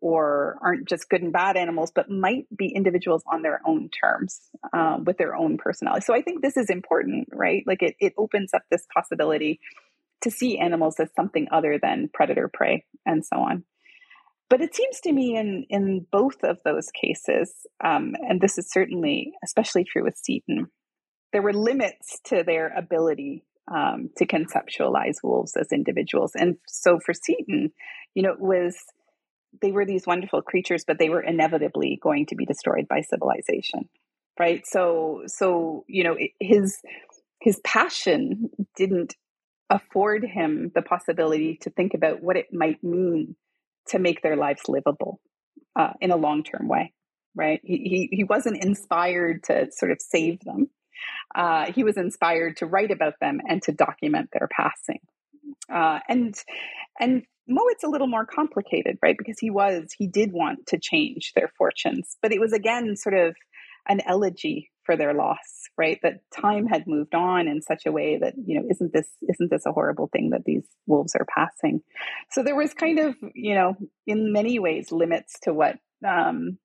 or 0.00 0.58
aren't 0.62 0.88
just 0.88 1.08
good 1.08 1.22
and 1.22 1.32
bad 1.32 1.56
animals, 1.56 1.90
but 1.94 2.10
might 2.10 2.46
be 2.56 2.68
individuals 2.68 3.22
on 3.30 3.42
their 3.42 3.60
own 3.66 3.88
terms 3.88 4.40
uh, 4.72 4.96
with 5.04 5.18
their 5.18 5.34
own 5.34 5.58
personality. 5.58 6.04
So 6.04 6.14
I 6.14 6.22
think 6.22 6.40
this 6.40 6.56
is 6.56 6.70
important, 6.70 7.28
right? 7.32 7.64
Like 7.66 7.82
it, 7.82 7.96
it 7.98 8.14
opens 8.16 8.54
up 8.54 8.62
this 8.70 8.86
possibility 8.94 9.60
to 10.22 10.30
see 10.30 10.58
animals 10.58 11.00
as 11.00 11.08
something 11.14 11.48
other 11.50 11.78
than 11.80 12.10
predator 12.12 12.48
prey 12.52 12.84
and 13.04 13.24
so 13.24 13.38
on. 13.38 13.64
But 14.50 14.62
it 14.62 14.74
seems 14.74 15.00
to 15.00 15.12
me 15.12 15.36
in, 15.36 15.66
in 15.68 16.06
both 16.10 16.42
of 16.42 16.58
those 16.64 16.90
cases, 16.90 17.52
um, 17.84 18.14
and 18.20 18.40
this 18.40 18.56
is 18.56 18.70
certainly 18.70 19.32
especially 19.44 19.84
true 19.84 20.04
with 20.04 20.16
Seton, 20.16 20.68
there 21.32 21.42
were 21.42 21.52
limits 21.52 22.18
to 22.26 22.42
their 22.42 22.72
ability 22.74 23.44
um, 23.75 24.10
to 24.16 24.26
conceptualize 24.26 25.16
wolves 25.22 25.56
as 25.56 25.68
individuals. 25.72 26.32
And 26.34 26.56
so 26.66 26.98
for 27.04 27.12
Seton, 27.12 27.70
you 28.14 28.22
know, 28.22 28.32
it 28.32 28.40
was 28.40 28.76
they 29.62 29.72
were 29.72 29.87
these 29.87 30.06
wonderful 30.06 30.42
creatures, 30.42 30.84
but 30.87 30.98
they 30.98 31.08
were 31.08 31.22
inevitably 31.22 31.98
going 32.02 32.26
to 32.26 32.37
be 32.37 32.44
destroyed 32.44 32.87
by 32.88 33.00
civilization, 33.00 33.88
right? 34.38 34.62
So, 34.66 35.22
so 35.26 35.84
you 35.88 36.04
know, 36.04 36.16
his 36.40 36.78
his 37.40 37.60
passion 37.64 38.50
didn't 38.76 39.14
afford 39.70 40.25
him 40.25 40.72
the 40.75 40.82
possibility 40.82 41.58
to 41.62 41.70
think 41.70 41.94
about 41.94 42.22
what 42.22 42.37
it 42.37 42.46
might 42.52 42.82
mean 42.82 43.37
to 43.88 43.98
make 43.98 44.22
their 44.22 44.37
lives 44.37 44.62
livable 44.68 45.20
uh, 45.76 45.92
in 46.00 46.10
a 46.10 46.16
long 46.16 46.42
term 46.42 46.68
way. 46.68 46.92
Right? 47.34 47.60
He, 47.62 48.08
he, 48.10 48.16
he 48.16 48.25
wasn't 48.25 48.64
inspired 48.64 49.44
to 49.44 49.68
sort 49.70 49.92
of 49.92 49.98
save 50.00 50.40
them. 50.40 50.68
Uh, 51.35 51.70
he 51.73 51.85
was 51.85 51.97
inspired 51.97 52.56
to 52.58 52.66
write 52.66 52.90
about 52.90 53.14
them 53.20 53.40
and 53.49 53.62
to 53.62 53.73
document 53.73 54.30
their 54.32 54.49
passing. 54.49 55.00
Uh, 55.73 56.00
and 56.08 56.35
and 57.00 57.23
Mowat's 57.47 57.85
a 57.85 57.88
little 57.88 58.06
more 58.06 58.26
complicated, 58.26 58.99
right? 59.02 59.16
Because 59.16 59.38
he 59.38 59.50
was 59.50 59.94
he 59.97 60.06
did 60.06 60.32
want 60.32 60.66
to 60.68 60.78
change 60.78 61.32
their 61.35 61.50
fortunes, 61.56 62.16
but 62.23 62.32
it 62.32 62.40
was 62.40 62.52
again 62.52 62.97
sort 62.97 63.14
of 63.14 63.35
an 63.88 64.00
elegy 64.06 64.70
for 64.85 64.97
their 64.97 65.12
loss 65.12 65.68
right 65.76 65.99
that 66.02 66.20
time 66.35 66.66
had 66.66 66.87
moved 66.87 67.14
on 67.14 67.47
in 67.47 67.61
such 67.61 67.85
a 67.85 67.92
way 67.92 68.18
that 68.18 68.35
you 68.42 68.58
know 68.58 68.66
isn't 68.70 68.92
this 68.92 69.06
isn't 69.28 69.50
this 69.50 69.66
a 69.66 69.73
horrible 69.73 70.08
thing 70.12 70.30
that 70.30 70.44
these 70.47 70.64
wolves 70.87 71.14
are 71.14 71.26
passing 71.26 71.82
so 72.30 72.42
there 72.42 72.56
was 72.56 72.73
kind 72.73 72.99
of 72.99 73.14
you 73.35 73.54
know 73.54 73.76
in 74.06 74.32
many 74.32 74.58
ways 74.58 74.90
limits 74.90 75.38
to 75.42 75.52
what 75.52 75.76
um 76.06 76.58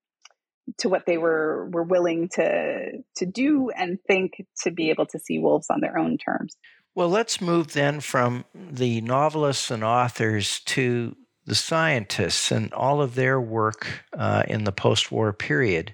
to 0.77 0.89
what 0.89 1.05
they 1.05 1.17
were 1.17 1.69
were 1.71 1.83
willing 1.83 2.29
to 2.29 3.03
to 3.15 3.25
do 3.25 3.69
and 3.71 3.99
think 4.07 4.45
to 4.63 4.71
be 4.71 4.89
able 4.89 5.05
to 5.05 5.19
see 5.19 5.39
wolves 5.39 5.67
on 5.69 5.81
their 5.81 5.97
own 5.97 6.17
terms 6.17 6.55
well 6.95 7.09
let's 7.09 7.41
move 7.41 7.73
then 7.73 7.99
from 7.99 8.45
the 8.53 9.01
novelists 9.01 9.71
and 9.71 9.83
authors 9.83 10.59
to 10.61 11.15
the 11.45 11.55
scientists 11.55 12.51
and 12.51 12.73
all 12.73 13.01
of 13.01 13.15
their 13.15 13.39
work 13.39 14.05
uh, 14.17 14.43
in 14.47 14.63
the 14.63 14.71
post-war 14.71 15.33
period 15.33 15.93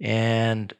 and 0.00 0.74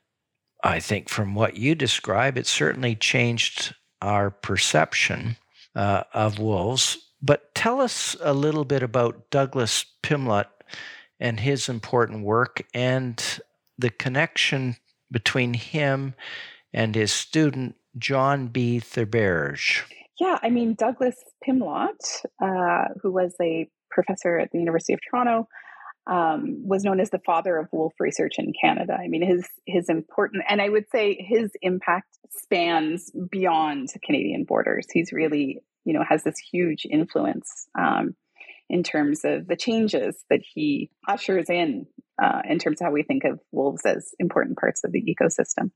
I 0.64 0.80
think 0.80 1.10
from 1.10 1.34
what 1.34 1.58
you 1.58 1.74
describe, 1.74 2.38
it 2.38 2.46
certainly 2.46 2.96
changed 2.96 3.74
our 4.00 4.30
perception 4.30 5.36
uh, 5.76 6.04
of 6.14 6.38
wolves. 6.38 6.98
But 7.20 7.54
tell 7.54 7.82
us 7.82 8.16
a 8.20 8.32
little 8.32 8.64
bit 8.64 8.82
about 8.82 9.30
Douglas 9.30 9.84
Pimlott 10.02 10.46
and 11.20 11.40
his 11.40 11.68
important 11.68 12.24
work 12.24 12.62
and 12.74 13.40
the 13.78 13.90
connection 13.90 14.76
between 15.10 15.54
him 15.54 16.14
and 16.72 16.94
his 16.94 17.12
student, 17.12 17.76
John 17.98 18.48
B. 18.48 18.80
Theberge. 18.80 19.82
Yeah, 20.20 20.38
I 20.42 20.50
mean, 20.50 20.74
Douglas 20.74 21.16
Pimlott, 21.46 22.24
uh, 22.42 22.88
who 23.02 23.12
was 23.12 23.34
a 23.40 23.68
professor 23.90 24.38
at 24.38 24.50
the 24.52 24.58
University 24.58 24.92
of 24.92 25.00
Toronto, 25.08 25.48
um, 26.06 26.62
was 26.66 26.84
known 26.84 27.00
as 27.00 27.10
the 27.10 27.20
father 27.24 27.56
of 27.56 27.68
wolf 27.72 27.94
research 27.98 28.34
in 28.38 28.52
Canada. 28.60 28.94
I 28.94 29.08
mean, 29.08 29.22
his 29.22 29.48
his 29.66 29.88
important, 29.88 30.44
and 30.48 30.60
I 30.60 30.68
would 30.68 30.84
say 30.92 31.16
his 31.18 31.50
impact 31.62 32.18
spans 32.30 33.10
beyond 33.30 33.88
Canadian 34.04 34.44
borders. 34.44 34.86
He's 34.92 35.12
really, 35.12 35.60
you 35.84 35.94
know, 35.94 36.04
has 36.06 36.22
this 36.22 36.38
huge 36.52 36.86
influence 36.88 37.68
um, 37.78 38.14
in 38.68 38.82
terms 38.82 39.20
of 39.24 39.46
the 39.46 39.56
changes 39.56 40.24
that 40.30 40.40
he 40.42 40.90
ushers 41.06 41.50
in 41.50 41.86
uh, 42.22 42.42
in 42.48 42.58
terms 42.58 42.80
of 42.80 42.86
how 42.86 42.92
we 42.92 43.02
think 43.02 43.24
of 43.24 43.40
wolves 43.50 43.82
as 43.84 44.14
important 44.18 44.56
parts 44.56 44.84
of 44.84 44.92
the 44.92 45.02
ecosystem. 45.02 45.70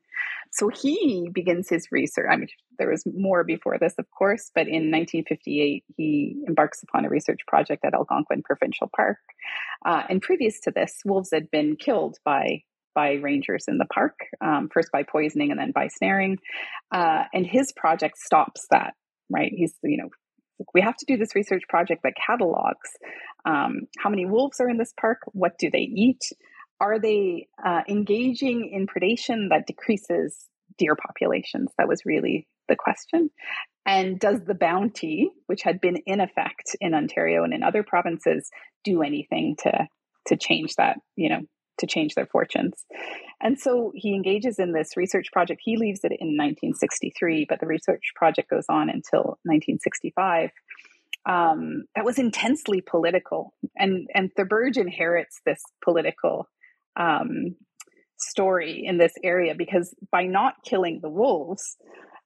So 0.53 0.69
he 0.69 1.29
begins 1.33 1.69
his 1.69 1.89
research. 1.91 2.27
I 2.31 2.37
mean, 2.37 2.49
there 2.79 2.91
was 2.91 3.05
more 3.07 3.45
before 3.45 3.77
this, 3.79 3.95
of 3.99 4.07
course, 4.17 4.51
but 4.55 4.69
in 4.69 4.91
1958, 4.91 5.85
he 5.97 6.43
embarks 6.47 6.83
upon 6.83 7.05
a 7.05 7.09
research 7.09 7.41
project 7.47 7.85
at 7.85 7.95
Algonquin 7.95 8.43
Provincial 8.43 8.89
Park. 8.95 9.19
Uh, 9.85 10.05
and 10.09 10.23
previous 10.23 10.61
to 10.61 10.71
this, 10.71 10.95
wolves 11.05 11.31
had 11.33 11.51
been 11.51 11.77
killed 11.77 12.19
by 12.25 12.63
by 12.95 13.13
rangers 13.13 13.67
in 13.69 13.79
the 13.79 13.87
park, 13.87 14.19
um, 14.41 14.69
first 14.73 14.91
by 14.91 15.05
poisoning 15.05 15.53
and 15.53 15.61
then 15.61 15.71
by 15.71 15.87
snaring. 15.87 16.37
Uh, 16.91 17.25
and 17.33 17.47
his 17.47 17.73
project 17.73 18.19
stops 18.19 18.67
that. 18.71 18.95
Right, 19.31 19.53
he's 19.55 19.75
you 19.83 19.99
know 19.99 20.09
we 20.75 20.81
have 20.81 20.97
to 20.97 21.07
do 21.07 21.17
this 21.17 21.35
research 21.35 21.63
project 21.69 22.03
that 22.03 22.15
catalogs 22.27 22.91
um, 23.45 23.83
how 23.99 24.11
many 24.11 24.27
wolves 24.27 24.61
are 24.61 24.69
in 24.69 24.79
this 24.79 24.93
park, 25.01 25.19
what 25.33 25.59
do 25.59 25.71
they 25.71 25.79
eat, 25.79 26.21
are 26.81 26.99
they 26.99 27.49
uh, 27.65 27.81
engaging 27.89 28.71
in 28.73 28.87
predation 28.87 29.49
that 29.51 29.67
decreases 29.67 30.49
deer 30.77 30.97
populations? 30.97 31.71
That 31.79 31.89
was 31.89 32.03
really 32.05 32.47
the 32.69 32.77
question. 32.77 33.31
And 33.87 34.21
does 34.21 34.41
the 34.47 34.55
bounty, 34.55 35.31
which 35.47 35.63
had 35.63 35.81
been 35.81 35.97
in 36.07 36.21
effect 36.21 36.77
in 36.81 36.95
Ontario 36.95 37.43
and 37.43 37.55
in 37.55 37.63
other 37.63 37.83
provinces, 37.83 38.51
do 38.85 39.03
anything 39.03 39.57
to 39.61 39.89
to 40.27 40.37
change 40.37 40.75
that? 40.77 40.99
You 41.17 41.31
know, 41.31 41.41
to 41.79 41.87
change 41.87 42.15
their 42.15 42.27
fortunes. 42.27 42.85
And 43.41 43.59
so 43.59 43.93
he 43.95 44.15
engages 44.15 44.59
in 44.59 44.73
this 44.73 44.97
research 44.97 45.29
project. 45.33 45.61
He 45.65 45.77
leaves 45.77 46.01
it 46.01 46.13
in 46.13 46.37
1963, 46.37 47.47
but 47.49 47.61
the 47.61 47.67
research 47.67 48.13
project 48.17 48.51
goes 48.51 48.67
on 48.69 48.89
until 48.89 49.39
1965. 49.45 50.51
Um, 51.27 51.85
that 51.95 52.05
was 52.05 52.19
intensely 52.19 52.81
political, 52.81 53.53
and 53.77 54.09
and 54.15 54.31
Theberge 54.35 54.77
inherits 54.79 55.41
this 55.45 55.61
political 55.85 56.49
um, 56.97 57.57
story 58.19 58.83
in 58.85 58.99
this 58.99 59.13
area 59.23 59.55
because 59.57 59.95
by 60.11 60.25
not 60.25 60.55
killing 60.65 61.01
the 61.03 61.11
wolves, 61.11 61.77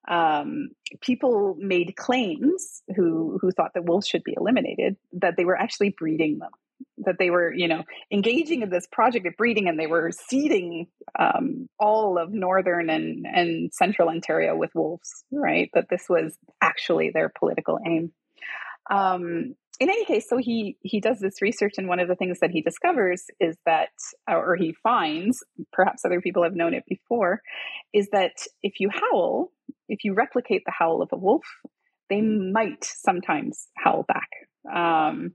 um, 0.09 0.68
people 1.00 1.56
made 1.59 1.97
claims 1.97 2.82
who 2.94 3.38
who 3.40 3.50
thought 3.50 3.73
that 3.75 3.85
wolves 3.85 4.06
should 4.06 4.25
be 4.25 4.35
eliminated 4.37 4.97
that 5.12 5.37
they 5.37 5.44
were 5.44 5.59
actually 5.59 5.94
breeding 5.98 6.38
them 6.38 6.50
that 6.99 7.16
they 7.18 7.31
were, 7.31 7.53
you 7.53 7.68
know, 7.68 7.83
engaging 8.12 8.62
in 8.62 8.71
this 8.71 8.87
project 8.90 9.27
of 9.27 9.37
breeding 9.37 9.68
and 9.68 9.79
they 9.79 9.87
were 9.87 10.11
seeding 10.29 10.87
um, 11.18 11.68
all 11.79 12.18
of 12.18 12.33
northern 12.33 12.90
and, 12.90 13.27
and 13.27 13.73
central 13.73 14.09
Ontario 14.09 14.57
with 14.57 14.71
wolves, 14.75 15.25
right? 15.31 15.71
That 15.75 15.87
this 15.90 16.05
was 16.09 16.37
actually 16.61 17.11
their 17.12 17.33
political 17.38 17.79
aim. 17.87 18.12
Um, 18.90 19.55
in 19.81 19.90
any 19.90 20.05
case, 20.05 20.29
so 20.29 20.37
he 20.37 20.77
he 20.83 21.01
does 21.01 21.18
this 21.18 21.42
research, 21.42 21.75
and 21.77 21.88
one 21.88 21.99
of 21.99 22.07
the 22.07 22.14
things 22.14 22.38
that 22.40 22.51
he 22.51 22.62
discovers 22.62 23.25
is 23.40 23.57
that, 23.66 23.88
or 24.29 24.55
he 24.55 24.75
finds, 24.83 25.42
perhaps 25.73 26.05
other 26.05 26.21
people 26.21 26.45
have 26.45 26.55
known 26.55 26.75
it 26.75 26.85
before, 26.87 27.40
is 27.92 28.09
that 28.12 28.33
if 28.62 28.75
you 28.79 28.90
howl, 28.90 29.51
if 29.88 30.05
you 30.05 30.14
replicate 30.14 30.62
the 30.64 30.73
howl 30.73 31.03
of 31.03 31.09
a 31.12 31.16
wolf, 31.16 31.45
they 32.11 32.21
might 32.21 32.85
sometimes 32.85 33.66
howl 33.77 34.05
back. 34.07 34.29
Um, 34.73 35.33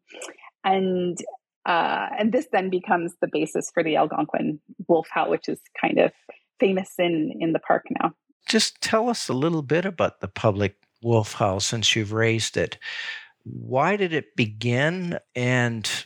and 0.63 1.17
uh, 1.67 2.07
and 2.17 2.31
this 2.31 2.47
then 2.53 2.69
becomes 2.69 3.13
the 3.21 3.27
basis 3.27 3.69
for 3.73 3.83
the 3.83 3.97
Algonquin 3.97 4.59
wolf 4.87 5.07
howl, 5.11 5.29
which 5.29 5.49
is 5.49 5.59
kind 5.79 5.99
of 5.99 6.11
famous 6.59 6.93
in, 6.97 7.33
in 7.41 7.51
the 7.51 7.59
park 7.59 7.85
now. 8.01 8.13
Just 8.47 8.81
tell 8.81 9.09
us 9.09 9.27
a 9.27 9.33
little 9.33 9.61
bit 9.61 9.85
about 9.85 10.21
the 10.21 10.29
public 10.29 10.77
wolf 11.03 11.33
howl 11.33 11.59
since 11.59 11.93
you've 11.93 12.13
raised 12.13 12.55
it. 12.55 12.77
Why 13.43 13.97
did 13.97 14.13
it 14.13 14.35
begin 14.37 15.19
and 15.35 16.05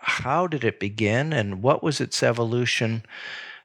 how 0.00 0.46
did 0.46 0.64
it 0.64 0.80
begin 0.80 1.32
and 1.32 1.62
what 1.62 1.82
was 1.82 2.00
its 2.00 2.22
evolution 2.22 3.04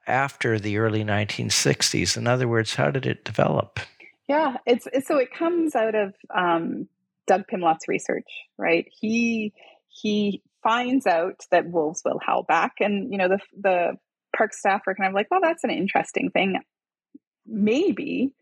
after 0.07 0.59
the 0.59 0.77
early 0.77 1.05
1960s? 1.05 2.17
In 2.17 2.27
other 2.27 2.47
words, 2.47 2.75
how 2.75 2.91
did 2.91 3.05
it 3.05 3.23
develop? 3.23 3.79
Yeah, 4.27 4.57
it's, 4.65 4.87
so 5.07 5.17
it 5.17 5.33
comes 5.33 5.75
out 5.75 5.95
of 5.95 6.13
um, 6.35 6.89
Doug 7.25 7.47
Pimlott's 7.47 7.87
research, 7.87 8.29
right? 8.57 8.85
He 8.99 9.53
he 9.87 10.41
finds 10.63 11.07
out 11.07 11.41
that 11.51 11.69
wolves 11.69 12.01
will 12.05 12.19
howl 12.25 12.43
back, 12.43 12.73
and 12.79 13.11
you 13.11 13.17
know 13.17 13.27
the 13.27 13.39
the 13.59 13.97
park 14.35 14.53
staff 14.53 14.81
are 14.87 14.95
kind 14.95 15.09
of 15.09 15.13
like, 15.13 15.27
well, 15.29 15.41
that's 15.41 15.63
an 15.63 15.71
interesting 15.71 16.29
thing. 16.31 16.59
Maybe 17.45 18.33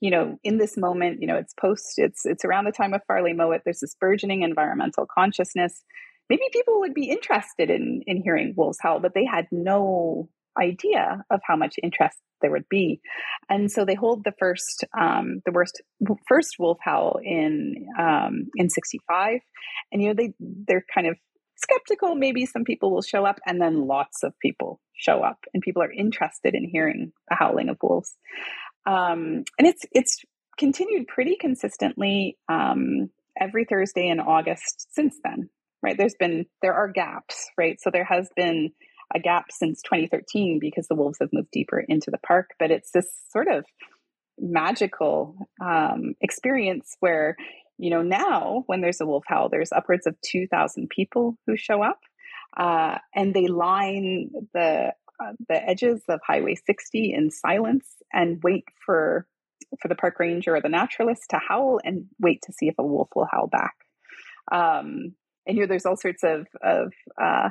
you 0.00 0.10
know 0.10 0.38
in 0.44 0.58
this 0.58 0.76
moment, 0.76 1.20
you 1.20 1.26
know 1.26 1.36
it's 1.36 1.54
post, 1.54 1.94
it's 1.96 2.24
it's 2.24 2.44
around 2.44 2.64
the 2.64 2.72
time 2.72 2.94
of 2.94 3.02
Farley 3.06 3.32
Mowat. 3.32 3.62
There's 3.64 3.80
this 3.80 3.96
burgeoning 4.00 4.42
environmental 4.42 5.06
consciousness. 5.06 5.82
Maybe 6.28 6.42
people 6.52 6.80
would 6.80 6.94
be 6.94 7.10
interested 7.10 7.70
in 7.70 8.02
in 8.06 8.22
hearing 8.22 8.54
wolves 8.56 8.78
howl, 8.80 9.00
but 9.00 9.14
they 9.14 9.24
had 9.24 9.46
no 9.50 10.28
idea 10.60 11.24
of 11.30 11.40
how 11.46 11.56
much 11.56 11.76
interest 11.82 12.18
there 12.40 12.50
would 12.50 12.68
be. 12.68 13.00
And 13.48 13.70
so 13.70 13.84
they 13.84 13.94
hold 13.94 14.24
the 14.24 14.34
first, 14.38 14.84
um, 14.98 15.40
the 15.44 15.52
worst, 15.52 15.80
first 16.28 16.56
wolf 16.58 16.78
howl 16.80 17.20
in 17.22 17.86
um, 17.98 18.48
in 18.56 18.70
'65, 18.70 19.40
and 19.92 20.02
you 20.02 20.08
know 20.08 20.14
they 20.14 20.34
they're 20.38 20.84
kind 20.92 21.06
of 21.06 21.16
skeptical. 21.60 22.14
Maybe 22.14 22.46
some 22.46 22.64
people 22.64 22.90
will 22.90 23.02
show 23.02 23.24
up, 23.24 23.38
and 23.46 23.60
then 23.60 23.86
lots 23.86 24.22
of 24.22 24.38
people 24.40 24.80
show 24.94 25.22
up, 25.22 25.38
and 25.52 25.62
people 25.62 25.82
are 25.82 25.92
interested 25.92 26.54
in 26.54 26.68
hearing 26.68 27.12
the 27.28 27.36
howling 27.36 27.68
of 27.68 27.78
wolves. 27.82 28.14
Um, 28.86 29.44
and 29.58 29.66
it's 29.66 29.84
it's 29.92 30.24
continued 30.58 31.06
pretty 31.08 31.36
consistently 31.40 32.36
um, 32.48 33.10
every 33.38 33.64
Thursday 33.64 34.08
in 34.08 34.20
August 34.20 34.88
since 34.94 35.16
then. 35.22 35.50
Right? 35.82 35.96
There's 35.96 36.16
been 36.18 36.46
there 36.62 36.74
are 36.74 36.88
gaps, 36.88 37.46
right? 37.56 37.80
So 37.80 37.90
there 37.90 38.04
has 38.04 38.28
been 38.34 38.70
a 39.14 39.20
gap 39.20 39.46
since 39.50 39.80
2013 39.82 40.58
because 40.60 40.86
the 40.88 40.94
wolves 40.94 41.18
have 41.20 41.30
moved 41.32 41.50
deeper 41.50 41.78
into 41.80 42.10
the 42.10 42.18
park. 42.18 42.50
But 42.58 42.70
it's 42.70 42.90
this 42.90 43.06
sort 43.30 43.48
of 43.48 43.64
magical 44.38 45.36
um, 45.60 46.14
experience 46.20 46.96
where, 47.00 47.36
you 47.78 47.90
know, 47.90 48.02
now 48.02 48.64
when 48.66 48.80
there's 48.80 49.00
a 49.00 49.06
wolf 49.06 49.24
howl, 49.26 49.48
there's 49.48 49.72
upwards 49.72 50.06
of 50.06 50.20
2,000 50.22 50.90
people 50.90 51.38
who 51.46 51.56
show 51.56 51.82
up. 51.82 52.00
Uh, 52.56 52.98
and 53.14 53.34
they 53.34 53.46
line 53.46 54.30
the 54.54 54.92
uh, 55.20 55.32
the 55.48 55.68
edges 55.68 56.00
of 56.08 56.20
Highway 56.24 56.54
60 56.54 57.12
in 57.12 57.30
silence 57.30 57.86
and 58.12 58.40
wait 58.42 58.64
for 58.84 59.26
for 59.80 59.88
the 59.88 59.96
park 59.96 60.18
ranger 60.18 60.54
or 60.54 60.60
the 60.60 60.68
naturalist 60.68 61.30
to 61.30 61.38
howl 61.38 61.80
and 61.84 62.06
wait 62.20 62.40
to 62.42 62.52
see 62.52 62.68
if 62.68 62.76
a 62.78 62.84
wolf 62.84 63.08
will 63.14 63.28
howl 63.30 63.48
back. 63.48 63.74
Um, 64.50 65.14
and 65.46 65.56
you 65.56 65.60
know, 65.60 65.66
there's 65.66 65.86
all 65.86 65.96
sorts 65.96 66.22
of 66.22 66.46
of 66.62 66.92
uh, 67.20 67.50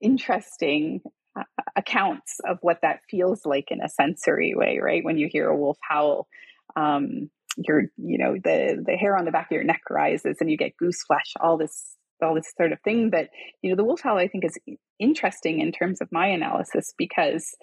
interesting 0.00 1.00
uh, 1.36 1.44
accounts 1.76 2.40
of 2.46 2.58
what 2.60 2.80
that 2.82 3.00
feels 3.10 3.44
like 3.44 3.70
in 3.70 3.80
a 3.80 3.88
sensory 3.88 4.54
way, 4.54 4.78
right? 4.80 5.04
When 5.04 5.18
you 5.18 5.28
hear 5.30 5.48
a 5.48 5.56
wolf 5.56 5.78
howl, 5.80 6.28
um, 6.76 7.30
your 7.66 7.82
you 7.96 8.18
know 8.18 8.34
the 8.34 8.82
the 8.84 8.96
hair 8.96 9.16
on 9.16 9.24
the 9.24 9.30
back 9.30 9.48
of 9.50 9.54
your 9.54 9.64
neck 9.64 9.82
rises 9.90 10.38
and 10.40 10.50
you 10.50 10.56
get 10.56 10.76
goose 10.76 11.02
flesh, 11.06 11.34
all 11.40 11.56
this 11.56 11.96
all 12.22 12.34
this 12.34 12.52
sort 12.56 12.72
of 12.72 12.80
thing. 12.82 13.10
But 13.10 13.28
you 13.62 13.70
know 13.70 13.76
the 13.76 13.84
wolf 13.84 14.00
howl 14.00 14.18
I 14.18 14.28
think 14.28 14.44
is 14.44 14.58
interesting 14.98 15.60
in 15.60 15.72
terms 15.72 16.00
of 16.00 16.08
my 16.12 16.28
analysis 16.28 16.94
because 16.96 17.54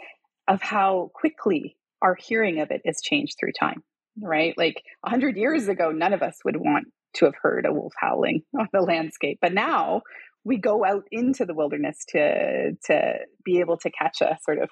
of 0.47 0.61
how 0.61 1.11
quickly 1.13 1.77
our 2.01 2.15
hearing 2.15 2.59
of 2.59 2.71
it 2.71 2.81
is 2.85 3.01
changed 3.01 3.37
through 3.39 3.53
time, 3.59 3.83
right? 4.21 4.53
Like 4.57 4.81
a 5.05 5.09
hundred 5.09 5.37
years 5.37 5.67
ago, 5.67 5.91
none 5.91 6.13
of 6.13 6.21
us 6.21 6.37
would 6.45 6.57
want 6.57 6.87
to 7.15 7.25
have 7.25 7.35
heard 7.41 7.65
a 7.65 7.73
wolf 7.73 7.93
howling 7.97 8.43
on 8.59 8.67
the 8.73 8.81
landscape, 8.81 9.39
but 9.41 9.53
now 9.53 10.01
we 10.43 10.57
go 10.57 10.85
out 10.85 11.03
into 11.11 11.45
the 11.45 11.55
wilderness 11.55 11.97
to 12.09 12.73
to 12.85 13.13
be 13.43 13.59
able 13.59 13.77
to 13.77 13.89
catch 13.89 14.21
a 14.21 14.37
sort 14.43 14.59
of 14.59 14.69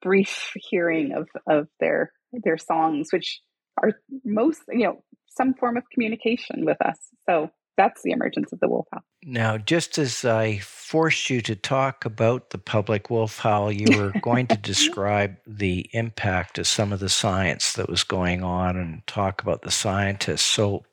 brief 0.00 0.52
hearing 0.54 1.12
of 1.12 1.28
of 1.48 1.68
their 1.80 2.12
their 2.32 2.58
songs, 2.58 3.08
which 3.12 3.40
are 3.82 3.92
most 4.24 4.62
you 4.68 4.84
know 4.84 5.02
some 5.28 5.54
form 5.54 5.76
of 5.76 5.84
communication 5.90 6.64
with 6.64 6.78
us. 6.84 6.98
So 7.28 7.50
that's 7.76 8.02
the 8.02 8.10
emergence 8.10 8.52
of 8.52 8.58
the 8.58 8.68
wolf 8.68 8.88
howl. 8.92 9.04
Now, 9.22 9.56
just 9.56 9.98
as 9.98 10.24
I 10.24 10.58
forced 10.58 11.30
you 11.30 11.40
to 11.42 11.54
talk 11.54 12.04
about 12.04 12.50
the 12.50 12.58
public 12.58 13.08
wolf 13.08 13.38
howl, 13.38 13.70
you 13.70 13.96
were 13.96 14.12
going 14.20 14.48
to 14.48 14.56
describe 14.72 15.36
the 15.46 15.88
impact 15.92 16.58
of 16.58 16.66
some 16.66 16.92
of 16.92 16.98
the 16.98 17.08
science 17.08 17.74
that 17.74 17.88
was 17.88 18.02
going 18.02 18.42
on 18.42 18.76
and 18.76 19.06
talk 19.06 19.40
about 19.40 19.62
the 19.62 19.70
scientists. 19.70 20.42
So, 20.42 20.84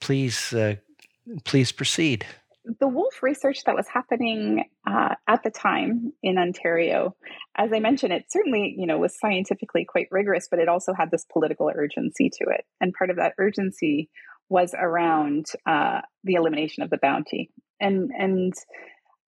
please 0.00 0.52
uh, 0.52 0.76
please 1.44 1.72
proceed. 1.72 2.26
The 2.64 2.88
wolf 2.88 3.22
research 3.22 3.64
that 3.64 3.74
was 3.74 3.86
happening 3.92 4.64
uh, 4.88 5.16
at 5.26 5.42
the 5.42 5.50
time 5.50 6.12
in 6.22 6.38
Ontario, 6.38 7.16
as 7.56 7.72
I 7.72 7.80
mentioned, 7.80 8.12
it 8.12 8.26
certainly 8.30 8.74
you 8.76 8.86
know 8.86 8.98
was 8.98 9.18
scientifically 9.18 9.84
quite 9.84 10.06
rigorous, 10.10 10.46
but 10.50 10.60
it 10.60 10.68
also 10.68 10.92
had 10.94 11.10
this 11.10 11.26
political 11.32 11.70
urgency 11.74 12.30
to 12.30 12.44
it, 12.50 12.64
and 12.80 12.94
part 12.94 13.10
of 13.10 13.16
that 13.16 13.34
urgency 13.38 14.10
was 14.48 14.74
around 14.78 15.46
uh, 15.66 16.02
the 16.22 16.34
elimination 16.34 16.82
of 16.82 16.90
the 16.90 16.98
bounty, 17.02 17.50
and 17.80 18.10
and 18.16 18.52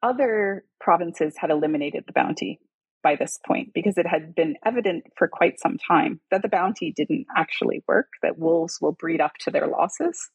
other 0.03 0.64
provinces 0.81 1.35
had 1.37 1.51
eliminated 1.51 2.05
the 2.07 2.12
bounty 2.12 2.61
by 3.03 3.16
this 3.16 3.38
point 3.47 3.70
because 3.75 3.99
it 3.99 4.07
had 4.07 4.35
been 4.35 4.57
evident 4.64 5.05
for 5.16 5.29
quite 5.29 5.61
some 5.61 5.77
time 5.77 6.20
that 6.31 6.42
the 6.42 6.49
bounty 6.49 6.92
didn't 6.97 7.27
actually 7.37 7.85
work, 7.87 8.09
that 8.23 8.38
wolves 8.38 8.79
will 8.81 8.92
breed 8.92 9.20
up 9.20 9.33
to 9.40 9.51
their 9.51 9.66
losses 9.66 10.31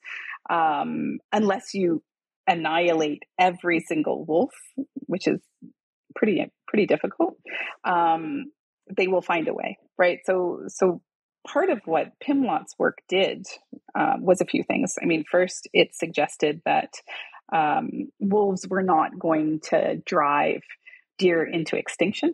um, 0.49 1.17
unless 1.31 1.73
you 1.73 2.01
annihilate 2.49 3.23
every 3.39 3.79
single 3.79 4.25
wolf, 4.25 4.53
which 5.05 5.27
is 5.27 5.39
pretty 6.15 6.51
pretty 6.67 6.87
difficult. 6.87 7.37
Um, 7.85 8.51
they 8.97 9.07
will 9.07 9.21
find 9.21 9.47
a 9.47 9.53
way, 9.53 9.77
right? 9.97 10.19
So 10.25 10.63
so 10.67 11.01
part 11.47 11.69
of 11.69 11.79
what 11.85 12.19
Pimlott's 12.19 12.73
work 12.77 12.97
did 13.07 13.45
uh, 13.97 14.15
was 14.19 14.41
a 14.41 14.45
few 14.45 14.63
things. 14.63 14.95
I 15.01 15.05
mean, 15.05 15.23
first, 15.31 15.69
it 15.73 15.95
suggested 15.95 16.61
that 16.65 16.93
um, 17.53 18.09
wolves 18.19 18.67
were 18.67 18.83
not 18.83 19.17
going 19.17 19.61
to 19.69 19.97
drive 20.05 20.61
deer 21.17 21.43
into 21.43 21.77
extinction 21.77 22.33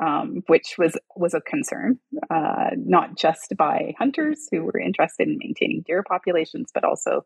um, 0.00 0.42
which 0.46 0.76
was 0.78 0.96
was 1.16 1.34
a 1.34 1.40
concern, 1.40 1.98
uh, 2.30 2.70
not 2.76 3.16
just 3.16 3.54
by 3.56 3.94
hunters 3.98 4.48
who 4.50 4.62
were 4.62 4.78
interested 4.78 5.28
in 5.28 5.38
maintaining 5.38 5.82
deer 5.86 6.02
populations, 6.02 6.70
but 6.72 6.84
also 6.84 7.24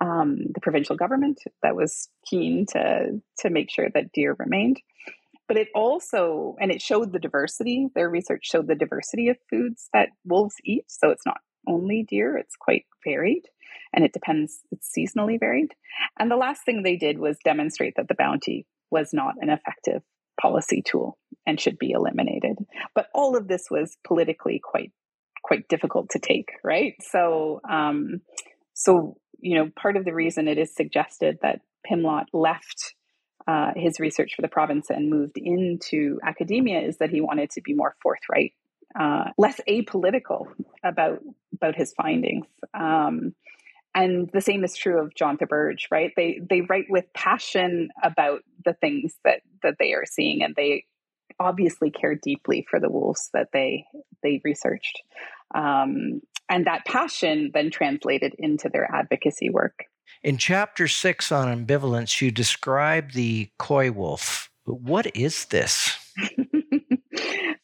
um, 0.00 0.38
the 0.54 0.60
provincial 0.60 0.96
government 0.96 1.40
that 1.62 1.76
was 1.76 2.08
keen 2.28 2.66
to 2.70 3.20
to 3.38 3.50
make 3.50 3.70
sure 3.70 3.88
that 3.94 4.12
deer 4.12 4.36
remained. 4.38 4.80
But 5.46 5.56
it 5.56 5.68
also 5.74 6.56
and 6.60 6.70
it 6.70 6.82
showed 6.82 7.12
the 7.12 7.18
diversity. 7.18 7.88
Their 7.94 8.10
research 8.10 8.46
showed 8.46 8.66
the 8.66 8.74
diversity 8.74 9.28
of 9.28 9.36
foods 9.48 9.88
that 9.92 10.10
wolves 10.24 10.56
eat. 10.64 10.84
So 10.88 11.10
it's 11.10 11.26
not 11.26 11.38
only 11.68 12.04
deer; 12.08 12.36
it's 12.36 12.56
quite 12.56 12.86
varied, 13.04 13.46
and 13.92 14.04
it 14.04 14.12
depends. 14.12 14.60
It's 14.72 14.90
seasonally 14.96 15.38
varied. 15.38 15.74
And 16.18 16.30
the 16.30 16.36
last 16.36 16.64
thing 16.64 16.82
they 16.82 16.96
did 16.96 17.18
was 17.18 17.38
demonstrate 17.44 17.94
that 17.96 18.08
the 18.08 18.14
bounty 18.14 18.66
was 18.90 19.10
not 19.12 19.34
an 19.40 19.50
effective 19.50 20.02
policy 20.40 20.82
tool 20.82 21.18
and 21.46 21.60
should 21.60 21.78
be 21.78 21.90
eliminated. 21.90 22.56
But 22.94 23.08
all 23.14 23.36
of 23.36 23.48
this 23.48 23.66
was 23.70 23.96
politically 24.06 24.60
quite 24.62 24.92
quite 25.42 25.68
difficult 25.68 26.10
to 26.10 26.18
take, 26.18 26.52
right? 26.62 26.94
So 27.00 27.60
um, 27.68 28.20
so 28.74 29.16
you 29.38 29.56
know 29.56 29.70
part 29.80 29.96
of 29.96 30.04
the 30.04 30.14
reason 30.14 30.48
it 30.48 30.58
is 30.58 30.74
suggested 30.74 31.38
that 31.42 31.60
Pimlott 31.88 32.26
left 32.32 32.94
uh, 33.46 33.72
his 33.74 33.98
research 33.98 34.34
for 34.36 34.42
the 34.42 34.48
province 34.48 34.90
and 34.90 35.10
moved 35.10 35.38
into 35.38 36.18
academia 36.22 36.80
is 36.80 36.98
that 36.98 37.10
he 37.10 37.20
wanted 37.20 37.50
to 37.50 37.62
be 37.62 37.74
more 37.74 37.96
forthright, 38.02 38.52
uh, 38.98 39.24
less 39.38 39.60
apolitical 39.68 40.46
about 40.84 41.20
about 41.54 41.74
his 41.74 41.92
findings. 41.92 42.46
Um, 42.74 43.34
and 43.94 44.30
the 44.32 44.40
same 44.40 44.64
is 44.64 44.76
true 44.76 45.00
of 45.02 45.14
John 45.14 45.36
Theberge, 45.36 45.90
right? 45.90 46.12
They 46.16 46.40
they 46.48 46.60
write 46.62 46.86
with 46.88 47.12
passion 47.14 47.88
about 48.02 48.40
the 48.64 48.74
things 48.74 49.14
that 49.24 49.40
that 49.62 49.76
they 49.78 49.92
are 49.92 50.04
seeing, 50.06 50.42
and 50.42 50.54
they 50.54 50.84
obviously 51.38 51.90
care 51.90 52.14
deeply 52.14 52.66
for 52.70 52.78
the 52.78 52.90
wolves 52.90 53.30
that 53.34 53.48
they 53.52 53.84
they 54.22 54.40
researched, 54.44 55.02
um, 55.54 56.20
and 56.48 56.66
that 56.66 56.84
passion 56.86 57.50
then 57.52 57.70
translated 57.70 58.34
into 58.38 58.68
their 58.68 58.88
advocacy 58.94 59.50
work. 59.50 59.84
In 60.22 60.38
chapter 60.38 60.86
six 60.86 61.32
on 61.32 61.48
ambivalence, 61.48 62.20
you 62.20 62.30
describe 62.30 63.12
the 63.12 63.50
coy 63.58 63.90
wolf. 63.90 64.50
What 64.64 65.16
is 65.16 65.46
this? 65.46 65.96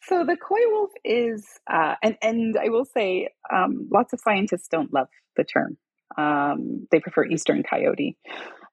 so 0.02 0.24
the 0.24 0.36
coy 0.36 0.70
wolf 0.70 0.90
is, 1.04 1.46
uh, 1.70 1.94
and 2.02 2.16
and 2.20 2.56
I 2.58 2.70
will 2.70 2.84
say, 2.84 3.28
um, 3.52 3.88
lots 3.92 4.12
of 4.12 4.18
scientists 4.20 4.66
don't 4.68 4.92
love 4.92 5.08
the 5.36 5.44
term 5.44 5.76
um, 6.16 6.86
they 6.90 7.00
prefer 7.00 7.24
eastern 7.24 7.62
coyote. 7.62 8.16